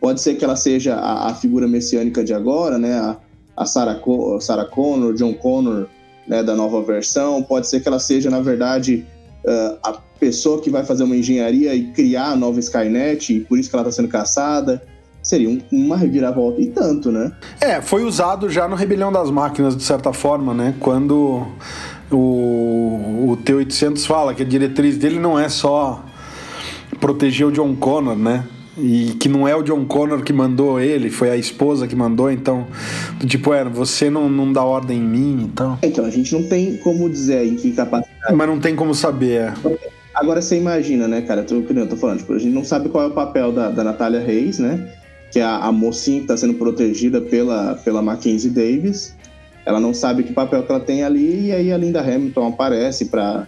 Pode 0.00 0.20
ser 0.20 0.34
que 0.34 0.44
ela 0.44 0.56
seja 0.56 0.94
a, 0.96 1.30
a 1.30 1.34
figura 1.34 1.68
messiânica 1.68 2.24
de 2.24 2.32
agora, 2.32 2.78
né? 2.78 2.94
A, 2.94 3.16
a 3.56 3.66
Sarah, 3.66 3.96
Co 3.96 4.40
Sarah 4.40 4.64
Connor, 4.64 5.12
John 5.14 5.34
Connor, 5.34 5.86
né? 6.26 6.42
Da 6.42 6.54
nova 6.54 6.82
versão. 6.82 7.42
Pode 7.42 7.68
ser 7.68 7.80
que 7.80 7.88
ela 7.88 7.98
seja, 7.98 8.30
na 8.30 8.40
verdade, 8.40 9.04
uh, 9.44 9.78
a 9.82 9.92
pessoa 10.18 10.60
que 10.60 10.70
vai 10.70 10.84
fazer 10.84 11.04
uma 11.04 11.16
engenharia 11.16 11.74
e 11.74 11.88
criar 11.88 12.28
a 12.28 12.36
nova 12.36 12.58
Skynet 12.58 13.34
e 13.34 13.40
por 13.40 13.58
isso 13.58 13.68
que 13.68 13.76
ela 13.76 13.86
está 13.86 13.92
sendo 13.92 14.08
caçada. 14.08 14.82
Seria 15.22 15.50
um, 15.50 15.60
uma 15.70 15.98
reviravolta 15.98 16.62
e 16.62 16.68
tanto, 16.68 17.12
né? 17.12 17.30
É, 17.60 17.82
foi 17.82 18.02
usado 18.04 18.48
já 18.48 18.66
no 18.66 18.74
Rebelião 18.74 19.12
das 19.12 19.30
Máquinas, 19.30 19.76
de 19.76 19.82
certa 19.82 20.14
forma, 20.14 20.54
né? 20.54 20.74
Quando 20.80 21.46
o, 22.10 23.30
o 23.32 23.38
T-800 23.44 24.06
fala 24.06 24.34
que 24.34 24.42
a 24.42 24.46
diretriz 24.46 24.96
dele 24.96 25.18
não 25.18 25.38
é 25.38 25.50
só 25.50 26.02
proteger 26.98 27.46
o 27.46 27.52
John 27.52 27.76
Connor, 27.76 28.16
né? 28.16 28.46
E 28.78 29.16
que 29.18 29.28
não 29.28 29.46
é 29.46 29.54
o 29.54 29.62
John 29.62 29.84
Connor 29.84 30.22
que 30.22 30.32
mandou 30.32 30.80
ele, 30.80 31.10
foi 31.10 31.30
a 31.30 31.36
esposa 31.36 31.88
que 31.88 31.96
mandou, 31.96 32.30
então, 32.30 32.66
tipo, 33.26 33.52
era, 33.52 33.68
você 33.68 34.08
não, 34.08 34.28
não 34.28 34.52
dá 34.52 34.62
ordem 34.62 34.98
em 34.98 35.02
mim, 35.02 35.42
então. 35.42 35.78
Então, 35.82 36.04
a 36.04 36.10
gente 36.10 36.32
não 36.32 36.44
tem 36.44 36.76
como 36.76 37.10
dizer 37.10 37.44
em 37.44 37.56
que 37.56 37.72
capacidade. 37.72 38.34
Mas 38.34 38.46
não 38.46 38.60
tem 38.60 38.76
como 38.76 38.94
saber, 38.94 39.40
é. 39.40 39.54
Agora 40.14 40.40
você 40.40 40.56
imagina, 40.56 41.08
né, 41.08 41.20
cara? 41.22 41.42
Tô, 41.42 41.56
eu 41.56 41.88
tô 41.88 41.96
falando, 41.96 42.18
tipo, 42.18 42.32
a 42.32 42.38
gente 42.38 42.52
não 42.52 42.64
sabe 42.64 42.88
qual 42.88 43.04
é 43.04 43.06
o 43.08 43.12
papel 43.12 43.52
da, 43.52 43.70
da 43.70 43.82
Natália 43.82 44.20
Reis, 44.20 44.58
né? 44.58 44.88
Que 45.32 45.40
é 45.40 45.42
a, 45.42 45.58
a 45.58 45.72
mocinha 45.72 46.20
que 46.20 46.26
tá 46.26 46.36
sendo 46.36 46.54
protegida 46.54 47.20
pela, 47.20 47.74
pela 47.76 48.02
Mackenzie 48.02 48.50
Davis. 48.50 49.16
Ela 49.66 49.80
não 49.80 49.92
sabe 49.92 50.22
que 50.22 50.32
papel 50.32 50.62
que 50.62 50.72
ela 50.72 50.80
tem 50.80 51.02
ali, 51.02 51.46
e 51.46 51.52
aí 51.52 51.72
a 51.72 51.76
Linda 51.76 52.00
Hamilton 52.00 52.48
aparece 52.48 53.06
para 53.06 53.46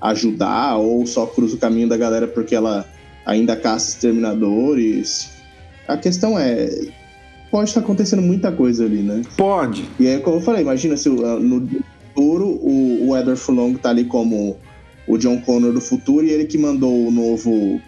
ajudar, 0.00 0.76
ou 0.76 1.06
só 1.06 1.26
cruza 1.26 1.56
o 1.56 1.58
caminho 1.58 1.88
da 1.88 1.96
galera 1.96 2.26
porque 2.26 2.54
ela 2.54 2.86
ainda 3.24 3.56
caça 3.56 3.90
exterminadores. 3.90 5.30
A 5.88 5.96
questão 5.96 6.38
é. 6.38 6.68
Pode 7.50 7.68
estar 7.68 7.80
acontecendo 7.80 8.20
muita 8.20 8.50
coisa 8.50 8.84
ali, 8.84 9.02
né? 9.02 9.22
Pode. 9.36 9.88
E 10.00 10.08
aí, 10.08 10.18
como 10.20 10.38
eu 10.38 10.40
falei, 10.40 10.62
imagina 10.62 10.96
se 10.96 11.08
no 11.08 11.68
futuro 12.14 12.46
o, 12.46 13.08
o 13.08 13.16
Edward 13.16 13.40
Furlong 13.40 13.74
tá 13.74 13.90
ali 13.90 14.04
como 14.04 14.56
o 15.06 15.16
John 15.18 15.40
Connor 15.40 15.72
do 15.72 15.80
futuro 15.80 16.26
e 16.26 16.30
ele 16.30 16.46
que 16.46 16.58
mandou 16.58 17.06
o 17.06 17.10
novo 17.12 17.80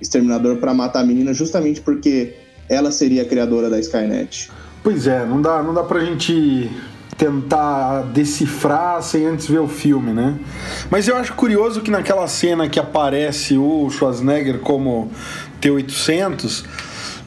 exterminador 0.00 0.56
para 0.56 0.72
matar 0.72 1.00
a 1.00 1.04
menina 1.04 1.34
justamente 1.34 1.80
porque 1.80 2.34
ela 2.68 2.90
seria 2.90 3.22
a 3.22 3.24
criadora 3.24 3.68
da 3.68 3.78
Skynet. 3.78 4.50
Pois 4.82 5.06
é, 5.06 5.26
não 5.26 5.42
dá, 5.42 5.62
não 5.62 5.74
dá 5.74 5.82
pra 5.82 6.02
gente 6.04 6.70
tentar 7.20 8.00
decifrar 8.14 9.02
sem 9.02 9.26
antes 9.26 9.46
ver 9.46 9.58
o 9.58 9.68
filme, 9.68 10.10
né? 10.10 10.38
Mas 10.90 11.06
eu 11.06 11.14
acho 11.18 11.34
curioso 11.34 11.82
que 11.82 11.90
naquela 11.90 12.26
cena 12.26 12.66
que 12.66 12.80
aparece 12.80 13.58
o 13.58 13.90
Schwarzenegger 13.90 14.60
como 14.60 15.10
T-800, 15.60 16.64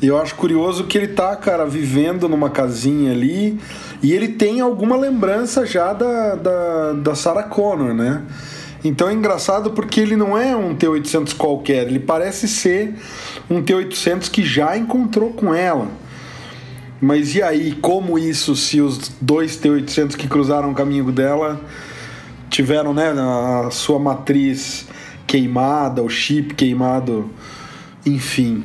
eu 0.01 0.19
acho 0.19 0.33
curioso 0.33 0.85
que 0.85 0.97
ele 0.97 1.09
tá, 1.09 1.35
cara, 1.35 1.63
vivendo 1.67 2.27
numa 2.27 2.49
casinha 2.49 3.11
ali 3.11 3.59
e 4.01 4.13
ele 4.13 4.29
tem 4.29 4.61
alguma 4.61 4.97
lembrança 4.97 5.63
já 5.63 5.93
da, 5.93 6.33
da, 6.33 6.93
da 6.93 7.13
Sarah 7.13 7.43
Connor, 7.43 7.93
né? 7.93 8.23
Então 8.83 9.07
é 9.07 9.13
engraçado 9.13 9.71
porque 9.71 9.99
ele 10.01 10.15
não 10.15 10.35
é 10.35 10.55
um 10.55 10.75
T-800 10.75 11.37
qualquer, 11.37 11.85
ele 11.85 11.99
parece 11.99 12.47
ser 12.47 12.95
um 13.47 13.61
T-800 13.61 14.27
que 14.31 14.43
já 14.43 14.75
encontrou 14.75 15.29
com 15.33 15.53
ela. 15.53 15.87
Mas 17.03 17.35
e 17.35 17.43
aí, 17.43 17.73
como 17.81 18.17
isso, 18.17 18.55
se 18.55 18.79
os 18.79 19.09
dois 19.19 19.57
T-800 19.57 20.15
que 20.15 20.25
cruzaram 20.25 20.71
o 20.71 20.73
caminho 20.73 21.11
dela 21.11 21.59
tiveram 22.49 22.93
né, 22.93 23.09
a 23.09 23.69
sua 23.69 23.99
matriz 23.99 24.85
queimada, 25.27 26.01
o 26.01 26.07
chip 26.07 26.53
queimado, 26.53 27.29
enfim. 28.05 28.63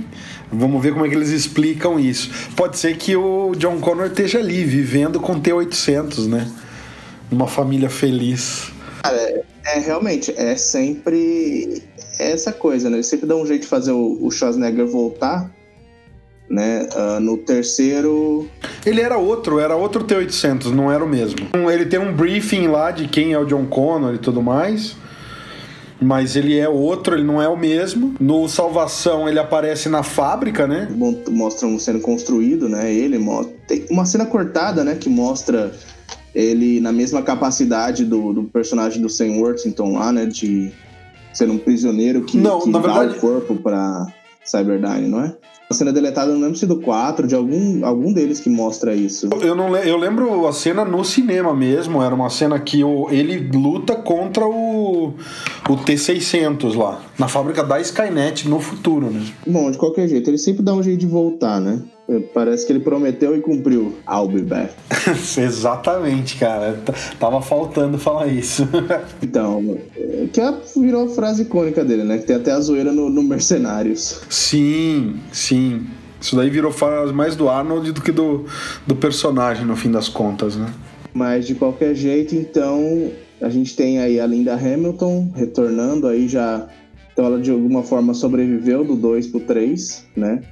Vamos 0.52 0.80
ver 0.80 0.92
como 0.92 1.04
é 1.04 1.08
que 1.08 1.16
eles 1.16 1.30
explicam 1.30 1.98
isso. 1.98 2.30
Pode 2.54 2.78
ser 2.78 2.96
que 2.96 3.16
o 3.16 3.56
John 3.56 3.80
Connor 3.80 4.06
esteja 4.06 4.38
ali, 4.38 4.62
vivendo 4.62 5.18
com 5.18 5.40
T-800, 5.40 6.28
né? 6.28 6.48
Uma 7.32 7.48
família 7.48 7.90
feliz. 7.90 8.70
Cara, 9.02 9.16
é, 9.16 9.44
é, 9.64 9.78
realmente, 9.80 10.32
é 10.36 10.54
sempre 10.54 11.82
essa 12.20 12.52
coisa, 12.52 12.88
né? 12.88 12.98
Ele 12.98 13.02
sempre 13.02 13.26
dá 13.26 13.34
um 13.34 13.44
jeito 13.44 13.62
de 13.62 13.68
fazer 13.68 13.90
o, 13.90 14.16
o 14.20 14.30
Schwarzenegger 14.30 14.86
voltar 14.86 15.57
né? 16.48 16.88
Uh, 16.94 17.20
no 17.20 17.36
terceiro. 17.36 18.48
Ele 18.84 19.00
era 19.00 19.18
outro, 19.18 19.58
era 19.58 19.76
outro 19.76 20.04
T-800, 20.04 20.66
não 20.66 20.90
era 20.90 21.04
o 21.04 21.08
mesmo. 21.08 21.38
Ele 21.70 21.86
tem 21.86 21.98
um 21.98 22.12
briefing 22.12 22.68
lá 22.68 22.90
de 22.90 23.08
quem 23.08 23.32
é 23.32 23.38
o 23.38 23.44
John 23.44 23.66
Connor 23.66 24.14
e 24.14 24.18
tudo 24.18 24.42
mais. 24.42 24.96
Mas 26.00 26.36
ele 26.36 26.56
é 26.56 26.68
outro, 26.68 27.16
ele 27.16 27.24
não 27.24 27.42
é 27.42 27.48
o 27.48 27.56
mesmo. 27.56 28.14
No 28.20 28.48
Salvação 28.48 29.28
ele 29.28 29.38
aparece 29.38 29.88
na 29.88 30.04
fábrica, 30.04 30.66
né? 30.66 30.88
Mostram 31.28 31.76
sendo 31.78 32.00
construído, 32.00 32.68
né? 32.68 32.92
Ele 32.92 33.18
mostra. 33.18 33.52
Tem 33.66 33.84
uma 33.90 34.06
cena 34.06 34.24
cortada, 34.24 34.84
né? 34.84 34.94
Que 34.94 35.08
mostra 35.08 35.72
ele 36.32 36.78
na 36.80 36.92
mesma 36.92 37.20
capacidade 37.20 38.04
do, 38.04 38.32
do 38.32 38.44
personagem 38.44 39.02
do 39.02 39.08
Sam 39.08 39.38
Worthington 39.40 39.94
lá, 39.94 40.12
né? 40.12 40.24
De 40.24 40.70
ser 41.32 41.50
um 41.50 41.58
prisioneiro 41.58 42.22
que, 42.22 42.36
não, 42.36 42.60
que 42.60 42.70
dá 42.70 42.78
verdade... 42.78 43.16
o 43.16 43.20
corpo 43.20 43.56
pra 43.56 44.06
Cyberdyne, 44.44 45.08
não 45.08 45.24
é? 45.24 45.34
A 45.70 45.74
cena 45.74 45.92
deletada, 45.92 46.32
não 46.32 46.40
lembro 46.40 46.56
se 46.56 46.64
do 46.64 46.80
4, 46.80 47.26
de 47.26 47.34
algum, 47.34 47.84
algum 47.84 48.10
deles 48.10 48.40
que 48.40 48.48
mostra 48.48 48.94
isso. 48.94 49.28
Eu, 49.42 49.54
não, 49.54 49.76
eu 49.76 49.98
lembro 49.98 50.46
a 50.46 50.52
cena 50.52 50.82
no 50.82 51.04
cinema 51.04 51.54
mesmo, 51.54 52.02
era 52.02 52.14
uma 52.14 52.30
cena 52.30 52.58
que 52.58 52.82
o, 52.82 53.10
ele 53.10 53.50
luta 53.54 53.94
contra 53.94 54.46
o, 54.46 55.12
o 55.68 55.76
T-600 55.76 56.74
lá, 56.74 57.02
na 57.18 57.28
fábrica 57.28 57.62
da 57.62 57.78
Skynet 57.80 58.48
no 58.48 58.60
futuro, 58.60 59.10
né? 59.10 59.22
Bom, 59.46 59.70
de 59.70 59.76
qualquer 59.76 60.08
jeito, 60.08 60.30
ele 60.30 60.38
sempre 60.38 60.62
dá 60.62 60.72
um 60.72 60.82
jeito 60.82 61.00
de 61.00 61.06
voltar, 61.06 61.60
né? 61.60 61.82
Parece 62.32 62.66
que 62.66 62.72
ele 62.72 62.80
prometeu 62.80 63.36
e 63.36 63.40
cumpriu. 63.40 63.94
I'll 64.08 64.28
be 64.28 64.40
back. 64.40 64.72
Exatamente, 65.38 66.36
cara. 66.38 66.80
Tava 67.20 67.42
faltando 67.42 67.98
falar 67.98 68.28
isso. 68.28 68.66
então, 69.22 69.78
que 70.32 70.40
é, 70.40 70.54
virou 70.74 71.04
a 71.04 71.08
frase 71.10 71.42
icônica 71.42 71.84
dele, 71.84 72.04
né? 72.04 72.16
Que 72.16 72.24
tem 72.24 72.36
até 72.36 72.52
a 72.52 72.60
zoeira 72.60 72.92
no, 72.92 73.10
no 73.10 73.22
Mercenários. 73.22 74.22
Sim, 74.30 75.20
sim. 75.30 75.86
Isso 76.18 76.34
daí 76.34 76.48
virou 76.48 76.72
frase 76.72 77.12
mais 77.12 77.36
do 77.36 77.48
Arnold 77.48 77.92
do 77.92 78.00
que 78.00 78.10
do, 78.10 78.46
do 78.86 78.96
personagem, 78.96 79.66
no 79.66 79.76
fim 79.76 79.90
das 79.90 80.08
contas, 80.08 80.56
né? 80.56 80.72
Mas 81.12 81.46
de 81.46 81.54
qualquer 81.54 81.94
jeito, 81.94 82.34
então, 82.34 83.10
a 83.40 83.50
gente 83.50 83.76
tem 83.76 83.98
aí 83.98 84.18
a 84.18 84.26
Linda 84.26 84.54
Hamilton 84.54 85.30
retornando 85.34 86.06
aí 86.06 86.26
já. 86.26 86.68
Então 87.12 87.26
ela 87.26 87.38
de 87.38 87.50
alguma 87.50 87.82
forma 87.82 88.14
sobreviveu 88.14 88.82
do 88.84 88.96
2 88.96 89.26
pro 89.26 89.40
3, 89.40 90.06
né? 90.16 90.42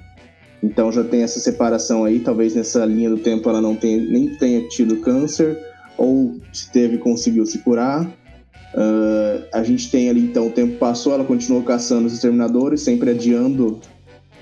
Então 0.63 0.91
já 0.91 1.05
tem 1.05 1.23
essa 1.23 1.39
separação 1.39 2.05
aí, 2.05 2.21
talvez 2.21 2.55
nessa 2.55 2.85
linha 2.85 3.11
do 3.11 3.19
tempo 3.19 3.49
ela 3.49 3.61
não 3.61 3.75
tenha, 3.75 3.99
nem 3.99 4.35
tenha 4.37 4.67
tido 4.69 4.97
câncer, 4.99 5.59
ou 5.97 6.37
se 6.53 6.71
teve, 6.71 6.99
conseguiu 6.99 7.45
se 7.47 7.59
curar. 7.59 8.05
Uh, 8.05 9.43
a 9.55 9.63
gente 9.63 9.91
tem 9.91 10.11
ali, 10.11 10.21
então, 10.21 10.49
o 10.49 10.51
tempo 10.51 10.77
passou, 10.77 11.15
ela 11.15 11.25
continuou 11.25 11.63
caçando 11.63 12.07
os 12.07 12.13
exterminadores, 12.13 12.83
sempre 12.83 13.11
adiando 13.11 13.81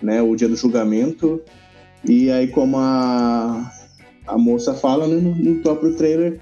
né, 0.03 0.21
o 0.21 0.35
dia 0.35 0.49
do 0.49 0.57
julgamento. 0.57 1.41
E 2.05 2.31
aí, 2.31 2.49
como 2.49 2.77
a, 2.77 3.73
a 4.27 4.37
moça 4.37 4.75
fala 4.75 5.07
né, 5.07 5.17
no, 5.17 5.35
no 5.35 5.61
próprio 5.61 5.95
trailer, 5.95 6.41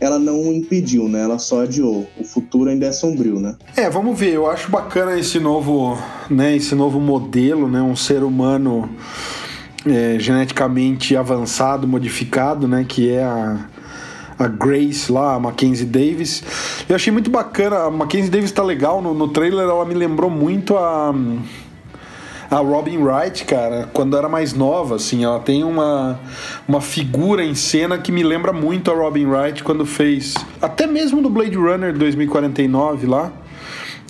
ela 0.00 0.18
não 0.18 0.52
impediu, 0.52 1.08
né? 1.08 1.22
Ela 1.22 1.38
só 1.38 1.62
adiou. 1.62 2.06
O 2.16 2.24
futuro 2.24 2.70
ainda 2.70 2.86
é 2.86 2.92
sombrio, 2.92 3.40
né? 3.40 3.56
É, 3.76 3.90
vamos 3.90 4.18
ver. 4.18 4.34
Eu 4.34 4.48
acho 4.48 4.70
bacana 4.70 5.18
esse 5.18 5.40
novo, 5.40 5.98
né? 6.30 6.54
Esse 6.56 6.74
novo 6.74 7.00
modelo, 7.00 7.68
né? 7.68 7.82
Um 7.82 7.96
ser 7.96 8.22
humano 8.22 8.88
é, 9.86 10.16
geneticamente 10.18 11.16
avançado, 11.16 11.86
modificado, 11.88 12.68
né? 12.68 12.84
Que 12.88 13.10
é 13.10 13.24
a, 13.24 13.66
a 14.38 14.46
Grace 14.46 15.10
lá, 15.10 15.34
a 15.34 15.40
Mackenzie 15.40 15.86
Davis. 15.86 16.44
Eu 16.88 16.94
achei 16.94 17.12
muito 17.12 17.30
bacana. 17.30 17.84
A 17.84 17.90
Mackenzie 17.90 18.30
Davis 18.30 18.52
tá 18.52 18.62
legal 18.62 19.02
no, 19.02 19.12
no 19.12 19.28
trailer. 19.28 19.64
Ela 19.64 19.84
me 19.84 19.94
lembrou 19.94 20.30
muito 20.30 20.76
a 20.76 21.12
A 22.50 22.56
Robin 22.56 22.96
Wright, 22.96 23.44
cara, 23.44 23.90
quando 23.92 24.16
era 24.16 24.26
mais 24.26 24.54
nova, 24.54 24.94
assim, 24.94 25.22
ela 25.22 25.38
tem 25.38 25.62
uma, 25.62 26.18
uma 26.66 26.80
figura 26.80 27.44
em 27.44 27.54
cena 27.54 27.98
que 27.98 28.10
me 28.10 28.22
lembra 28.22 28.54
muito 28.54 28.90
a 28.90 28.94
Robin 28.94 29.26
Wright 29.26 29.62
quando 29.62 29.84
fez. 29.84 30.32
Até 30.60 30.86
mesmo 30.86 31.20
no 31.20 31.28
Blade 31.28 31.56
Runner 31.56 31.92
2049 31.92 33.06
lá. 33.06 33.30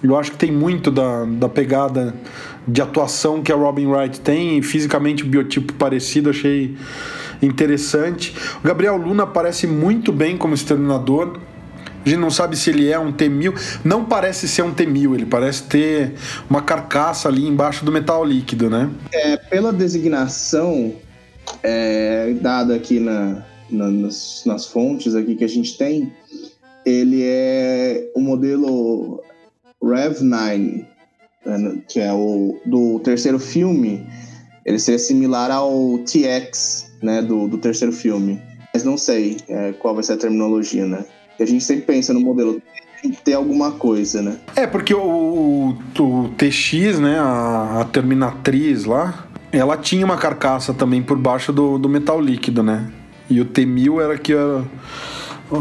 Eu 0.01 0.17
acho 0.17 0.31
que 0.31 0.37
tem 0.37 0.53
muito 0.53 0.93
da, 0.93 1.25
da 1.25 1.49
pegada 1.49 2.15
de 2.67 2.81
atuação 2.81 3.43
que 3.43 3.51
a 3.51 3.57
Robin 3.57 3.87
Wright 3.87 4.21
tem, 4.21 4.59
e 4.59 4.63
fisicamente 4.63 5.25
o 5.25 5.27
biotipo 5.27 5.73
parecido, 5.73 6.31
achei 6.31 6.77
interessante. 7.43 8.33
O 8.63 8.67
Gabriel 8.67 8.97
Luna 8.97 9.27
parece 9.27 9.67
muito 9.67 10.13
bem 10.13 10.37
como 10.37 10.55
exterminador. 10.55 11.39
A 12.05 12.09
gente 12.09 12.21
não 12.21 12.31
sabe 12.31 12.57
se 12.57 12.71
ele 12.71 12.91
é 12.91 12.99
um 12.99 13.13
T-1000. 13.13 13.81
Não 13.85 14.05
parece 14.05 14.49
ser 14.49 14.63
um 14.63 14.73
T-1000, 14.73 15.15
ele 15.15 15.27
parece 15.27 15.65
ter 15.65 16.15
uma 16.49 16.63
carcaça 16.63 17.29
ali 17.29 17.47
embaixo 17.47 17.85
do 17.85 17.93
metal 17.93 18.25
líquido, 18.25 18.71
né? 18.71 18.91
É, 19.13 19.37
pela 19.37 19.73
designação 19.73 20.95
é, 21.63 22.33
dada 22.41 22.75
aqui 22.75 23.01
na, 23.01 23.45
na 23.71 23.91
nas, 23.91 24.43
nas, 24.47 24.67
fontes 24.67 25.15
aqui 25.15 25.35
que 25.35 25.45
a 25.45 25.49
gente 25.49 25.77
tem, 25.77 26.13
ele 26.85 27.23
é 27.25 28.11
o 28.15 28.21
modelo 28.21 29.23
Rev 29.83 30.21
9, 30.21 30.87
né, 31.45 31.83
que 31.89 32.01
é 32.01 32.13
o 32.13 32.59
do 32.65 32.99
terceiro 33.01 33.39
filme. 33.39 34.07
Ele 34.65 34.79
seria 34.79 34.99
similar 34.99 35.51
ao 35.51 35.99
TX, 35.99 36.93
né, 37.03 37.23
do, 37.23 37.49
do 37.49 37.59
terceiro 37.59 37.93
filme. 37.93 38.41
Mas 38.73 38.85
não 38.85 38.99
sei 38.99 39.39
é, 39.49 39.73
qual 39.73 39.95
vai 39.95 40.05
ser 40.05 40.13
a 40.13 40.17
terminologia, 40.19 40.87
né? 40.87 41.05
A 41.41 41.47
gente 41.47 41.65
sempre 41.65 41.85
pensa 41.85 42.13
no 42.13 42.21
modelo 42.21 42.61
tem 43.01 43.13
que 43.13 43.23
ter 43.23 43.35
alguma 43.35 43.73
coisa, 43.73 44.21
né? 44.23 44.37
É, 44.57 44.67
porque 44.67 44.93
o, 44.95 45.01
o, 45.01 46.03
o 46.03 46.29
TX, 46.37 46.99
né, 46.99 47.19
a, 47.19 47.81
a, 47.81 47.85
Terminatriz 47.85 48.85
lá, 48.85 49.27
ela 49.53 49.77
tinha 49.77 50.05
uma 50.05 50.17
carcaça 50.17 50.75
também 50.75 51.03
por 51.03 51.17
baixo 51.17 51.53
do, 51.53 51.79
do 51.79 51.89
metal 51.89 52.21
líquido, 52.21 52.63
né? 52.63 52.91
E 53.31 53.41
o 53.41 53.45
T-1000 53.45 54.03
era 54.03 54.19
que 54.19 54.33
era 54.33 54.65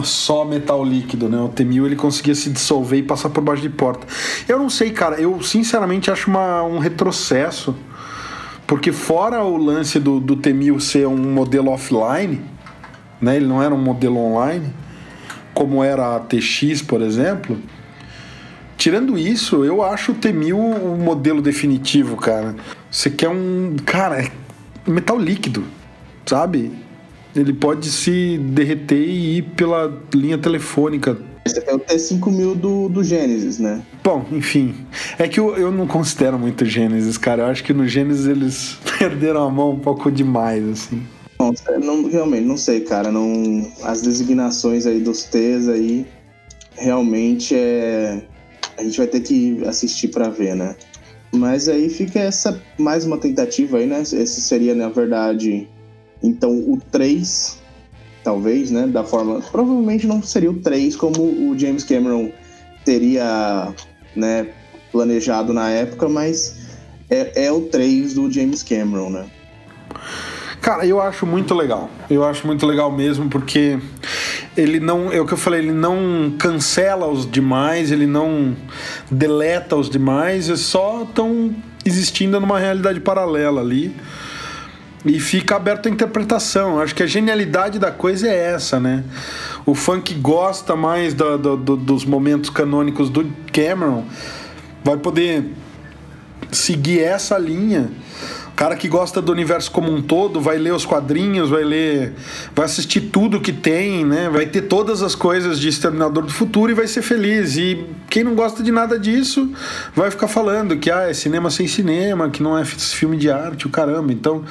só 0.03 0.45
metal 0.45 0.83
líquido, 0.83 1.29
né? 1.29 1.39
O 1.39 1.49
T-1000 1.49 1.85
ele 1.85 1.95
conseguia 1.95 2.35
se 2.35 2.49
dissolver 2.49 2.99
e 2.99 3.03
passar 3.03 3.29
por 3.29 3.43
baixo 3.43 3.61
de 3.61 3.69
porta. 3.69 4.07
Eu 4.47 4.57
não 4.57 4.69
sei, 4.69 4.91
cara, 4.91 5.19
eu 5.19 5.41
sinceramente 5.41 6.09
acho 6.09 6.29
uma, 6.29 6.63
um 6.63 6.79
retrocesso, 6.79 7.75
porque 8.65 8.91
fora 8.91 9.43
o 9.43 9.57
lance 9.57 9.99
do, 9.99 10.19
do 10.19 10.35
T-1000 10.35 10.79
ser 10.79 11.07
um 11.07 11.33
modelo 11.33 11.69
offline, 11.69 12.41
né? 13.21 13.35
Ele 13.35 13.45
não 13.45 13.61
era 13.61 13.75
um 13.75 13.81
modelo 13.81 14.17
online 14.17 14.73
como 15.57 15.83
era 15.83 16.15
a 16.15 16.19
TX, 16.19 16.83
por 16.83 17.01
exemplo. 17.01 17.57
Tirando 18.77 19.17
isso, 19.17 19.65
eu 19.65 19.81
acho 19.81 20.11
o 20.11 20.15
T1000 20.15 20.53
o 20.53 20.95
modelo 20.95 21.41
definitivo, 21.41 22.15
cara. 22.15 22.55
Você 22.91 23.09
quer 23.09 23.29
um. 23.29 23.75
Cara, 23.83 24.21
é 24.21 24.29
metal 24.85 25.17
líquido, 25.17 25.63
sabe? 26.27 26.71
Ele 27.35 27.53
pode 27.53 27.89
se 27.89 28.37
derreter 28.37 28.99
e 28.99 29.37
ir 29.37 29.41
pela 29.55 29.91
linha 30.13 30.37
telefônica. 30.37 31.17
Você 31.43 31.59
tem 31.59 31.73
o 31.73 31.79
T5000 31.79 32.55
do, 32.55 32.89
do 32.89 33.03
Gênesis, 33.03 33.57
né? 33.57 33.81
Bom, 34.03 34.27
enfim. 34.31 34.75
É 35.17 35.27
que 35.27 35.39
eu, 35.39 35.57
eu 35.57 35.71
não 35.71 35.87
considero 35.87 36.37
muito 36.37 36.65
Gênesis, 36.65 37.17
cara. 37.17 37.43
Eu 37.43 37.47
acho 37.47 37.63
que 37.63 37.73
no 37.73 37.87
Gênesis 37.87 38.27
eles 38.27 38.77
perderam 38.99 39.43
a 39.43 39.49
mão 39.49 39.71
um 39.71 39.79
pouco 39.79 40.11
demais, 40.11 40.63
assim. 40.69 41.01
Não, 41.39 41.53
não, 41.79 42.09
realmente, 42.09 42.45
não 42.45 42.57
sei, 42.57 42.81
cara. 42.81 43.11
Não, 43.11 43.71
as 43.83 44.01
designações 44.01 44.85
aí 44.85 44.99
dos 44.99 45.23
T's 45.23 45.69
aí, 45.69 46.05
realmente 46.75 47.55
é. 47.55 48.21
A 48.77 48.83
gente 48.83 48.97
vai 48.97 49.07
ter 49.07 49.21
que 49.21 49.63
assistir 49.65 50.09
para 50.09 50.29
ver, 50.29 50.55
né? 50.55 50.75
Mas 51.31 51.67
aí 51.67 51.89
fica 51.89 52.19
essa 52.19 52.61
mais 52.77 53.05
uma 53.05 53.17
tentativa 53.17 53.77
aí, 53.77 53.85
né? 53.85 54.01
Esse 54.01 54.41
seria, 54.41 54.73
na 54.73 54.89
verdade, 54.89 55.67
então 56.23 56.51
o 56.51 56.79
3, 56.91 57.57
talvez, 58.23 58.71
né? 58.71 58.87
Da 58.87 59.03
forma. 59.03 59.41
Provavelmente 59.51 60.07
não 60.07 60.21
seria 60.21 60.51
o 60.51 60.59
3 60.59 60.95
como 60.95 61.21
o 61.21 61.57
James 61.57 61.83
Cameron 61.83 62.31
teria, 62.85 63.73
né, 64.15 64.47
planejado 64.91 65.51
na 65.53 65.69
época, 65.69 66.07
mas 66.07 66.55
é, 67.09 67.45
é 67.45 67.51
o 67.51 67.61
3 67.61 68.13
do 68.13 68.31
James 68.31 68.63
Cameron, 68.63 69.09
né? 69.09 69.25
Cara, 70.67 70.85
eu 70.85 71.01
acho 71.01 71.25
muito 71.25 71.55
legal. 71.55 71.89
Eu 72.09 72.25
acho 72.25 72.45
muito 72.45 72.65
legal 72.65 72.91
mesmo, 72.91 73.29
porque 73.29 73.79
ele 74.57 74.81
não. 74.81 75.09
É 75.09 75.21
o 75.21 75.25
que 75.25 75.33
eu 75.33 75.37
falei, 75.37 75.61
ele 75.61 75.71
não 75.71 76.33
cancela 76.37 77.07
os 77.07 77.25
demais, 77.25 77.89
ele 77.89 78.05
não 78.05 78.53
deleta 79.09 79.77
os 79.77 79.89
demais, 79.89 80.49
eles 80.49 80.59
só 80.59 81.03
estão 81.03 81.55
existindo 81.85 82.37
numa 82.41 82.59
realidade 82.59 82.99
paralela 82.99 83.61
ali. 83.61 83.95
E 85.05 85.21
fica 85.21 85.55
aberto 85.55 85.87
à 85.87 85.89
interpretação. 85.89 86.81
Acho 86.81 86.93
que 86.93 87.01
a 87.01 87.07
genialidade 87.07 87.79
da 87.79 87.89
coisa 87.89 88.27
é 88.27 88.51
essa, 88.51 88.77
né? 88.77 89.05
O 89.65 89.73
que 90.01 90.15
gosta 90.15 90.75
mais 90.75 91.13
do, 91.13 91.37
do, 91.37 91.55
do, 91.55 91.77
dos 91.77 92.03
momentos 92.03 92.49
canônicos 92.49 93.09
do 93.09 93.25
Cameron 93.53 94.03
vai 94.83 94.97
poder 94.97 95.49
seguir 96.51 96.99
essa 96.99 97.37
linha 97.37 97.89
cara 98.57 98.75
que 98.75 98.87
gosta 98.87 99.21
do 99.21 99.31
universo 99.31 99.69
como 99.69 99.93
um 99.93 100.01
todo 100.01 100.41
vai 100.41 100.57
ler 100.57 100.73
os 100.73 100.83
quadrinhos, 100.83 101.47
vai 101.47 101.63
ler, 101.63 102.13
vai 102.55 102.65
assistir 102.65 103.01
tudo 103.01 103.39
que 103.39 103.53
tem, 103.53 104.03
né? 104.03 104.31
Vai 104.31 104.47
ter 104.47 104.63
todas 104.63 105.03
as 105.03 105.13
coisas 105.13 105.59
de 105.59 105.69
Exterminador 105.69 106.25
do 106.25 106.33
Futuro 106.33 106.71
e 106.71 106.73
vai 106.73 106.87
ser 106.87 107.03
feliz. 107.03 107.55
E 107.55 107.85
quem 108.09 108.23
não 108.23 108.33
gosta 108.33 108.63
de 108.63 108.71
nada 108.71 108.97
disso 108.97 109.53
vai 109.95 110.09
ficar 110.09 110.27
falando 110.27 110.75
que 110.75 110.89
ah, 110.89 111.07
é 111.07 111.13
cinema 111.13 111.51
sem 111.51 111.67
cinema, 111.67 112.31
que 112.31 112.41
não 112.41 112.57
é 112.57 112.65
filme 112.65 113.15
de 113.15 113.29
arte, 113.29 113.67
o 113.67 113.69
caramba. 113.69 114.11
Então, 114.11 114.43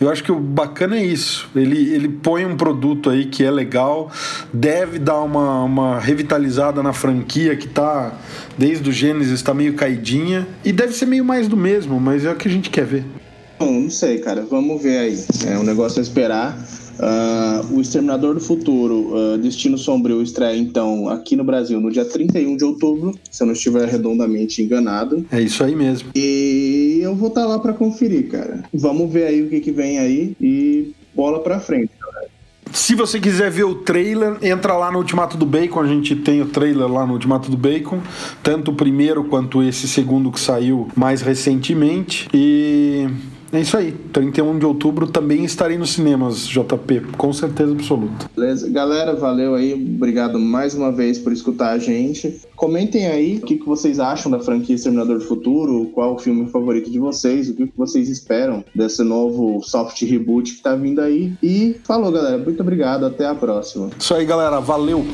eu 0.00 0.10
acho 0.10 0.24
que 0.24 0.32
o 0.32 0.40
bacana 0.40 0.96
é 0.96 1.04
isso. 1.04 1.48
Ele, 1.54 1.94
ele 1.94 2.08
põe 2.08 2.44
um 2.44 2.56
produto 2.56 3.08
aí 3.08 3.26
que 3.26 3.44
é 3.44 3.52
legal, 3.52 4.10
deve 4.52 4.98
dar 4.98 5.20
uma, 5.20 5.62
uma 5.62 6.00
revitalizada 6.00 6.82
na 6.82 6.92
franquia 6.92 7.54
que 7.54 7.68
tá 7.68 8.14
desde 8.58 8.90
o 8.90 8.92
Gênesis 8.92 9.30
está 9.30 9.54
meio 9.54 9.74
caidinha 9.74 10.44
e 10.64 10.72
deve 10.72 10.92
ser 10.92 11.06
meio 11.06 11.24
mais 11.24 11.46
do 11.46 11.56
mesmo, 11.56 12.00
mas 12.00 12.24
é 12.24 12.32
o 12.32 12.34
que 12.34 12.48
a 12.48 12.50
gente 12.50 12.68
quer 12.68 12.84
ver. 12.84 13.04
Bom, 13.58 13.80
não 13.80 13.90
sei, 13.90 14.18
cara. 14.18 14.42
Vamos 14.42 14.82
ver 14.82 14.98
aí. 14.98 15.24
É 15.46 15.58
um 15.58 15.62
negócio 15.62 15.98
a 15.98 16.02
esperar. 16.02 16.58
Uh, 16.94 17.74
o 17.74 17.80
Exterminador 17.80 18.34
do 18.34 18.40
Futuro, 18.40 19.16
uh, 19.16 19.38
Destino 19.38 19.76
Sombrio, 19.76 20.22
estreia 20.22 20.56
então 20.56 21.08
aqui 21.08 21.34
no 21.34 21.42
Brasil 21.42 21.80
no 21.80 21.90
dia 21.90 22.04
31 22.04 22.56
de 22.56 22.64
outubro, 22.64 23.12
se 23.28 23.42
eu 23.42 23.48
não 23.48 23.52
estiver 23.52 23.88
redondamente 23.88 24.62
enganado. 24.62 25.26
É 25.32 25.40
isso 25.40 25.64
aí 25.64 25.74
mesmo. 25.74 26.10
E 26.14 27.00
eu 27.02 27.16
vou 27.16 27.30
estar 27.30 27.42
tá 27.42 27.46
lá 27.48 27.58
para 27.58 27.72
conferir, 27.72 28.28
cara. 28.28 28.62
Vamos 28.72 29.12
ver 29.12 29.26
aí 29.26 29.42
o 29.42 29.48
que, 29.48 29.60
que 29.60 29.72
vem 29.72 29.98
aí 29.98 30.36
e 30.40 30.92
bola 31.12 31.40
pra 31.40 31.58
frente, 31.58 31.90
cara. 31.98 32.28
Se 32.72 32.94
você 32.94 33.20
quiser 33.20 33.50
ver 33.50 33.64
o 33.64 33.76
trailer, 33.76 34.36
entra 34.42 34.76
lá 34.76 34.90
no 34.90 34.98
Ultimato 34.98 35.36
do 35.36 35.46
Bacon. 35.46 35.80
A 35.80 35.86
gente 35.86 36.16
tem 36.16 36.42
o 36.42 36.46
trailer 36.46 36.88
lá 36.88 37.06
no 37.06 37.12
Ultimato 37.12 37.50
do 37.50 37.56
Bacon, 37.56 38.00
tanto 38.42 38.70
o 38.70 38.74
primeiro 38.74 39.24
quanto 39.24 39.62
esse 39.62 39.86
segundo 39.86 40.30
que 40.30 40.40
saiu 40.40 40.88
mais 40.96 41.22
recentemente. 41.22 42.28
E 42.34 43.06
é 43.58 43.62
isso 43.62 43.76
aí. 43.76 43.92
31 44.12 44.58
de 44.58 44.66
outubro 44.66 45.06
também 45.06 45.44
estarei 45.44 45.76
nos 45.78 45.90
cinemas, 45.90 46.46
JP, 46.46 47.16
com 47.16 47.32
certeza 47.32 47.72
absoluta. 47.72 48.30
Beleza. 48.34 48.68
Galera, 48.68 49.14
valeu 49.14 49.54
aí. 49.54 49.74
Obrigado 49.74 50.38
mais 50.38 50.74
uma 50.74 50.90
vez 50.90 51.18
por 51.18 51.32
escutar 51.32 51.70
a 51.70 51.78
gente. 51.78 52.40
Comentem 52.56 53.06
aí 53.06 53.36
o 53.36 53.46
que, 53.46 53.56
que 53.56 53.66
vocês 53.66 53.98
acham 53.98 54.30
da 54.30 54.40
franquia 54.40 54.74
Exterminador 54.74 55.18
do 55.18 55.24
Futuro, 55.24 55.90
qual 55.92 56.14
o 56.14 56.18
filme 56.18 56.48
favorito 56.50 56.90
de 56.90 56.98
vocês, 56.98 57.48
o 57.48 57.54
que, 57.54 57.66
que 57.66 57.76
vocês 57.76 58.08
esperam 58.08 58.64
desse 58.74 59.02
novo 59.02 59.60
soft 59.62 60.00
reboot 60.02 60.54
que 60.54 60.62
tá 60.62 60.74
vindo 60.74 61.00
aí. 61.00 61.32
E 61.42 61.76
falou, 61.84 62.10
galera. 62.12 62.38
Muito 62.38 62.60
obrigado. 62.60 63.06
Até 63.06 63.26
a 63.26 63.34
próxima. 63.34 63.90
Isso 63.98 64.14
aí, 64.14 64.24
galera. 64.24 64.60
Valeu. 64.60 65.04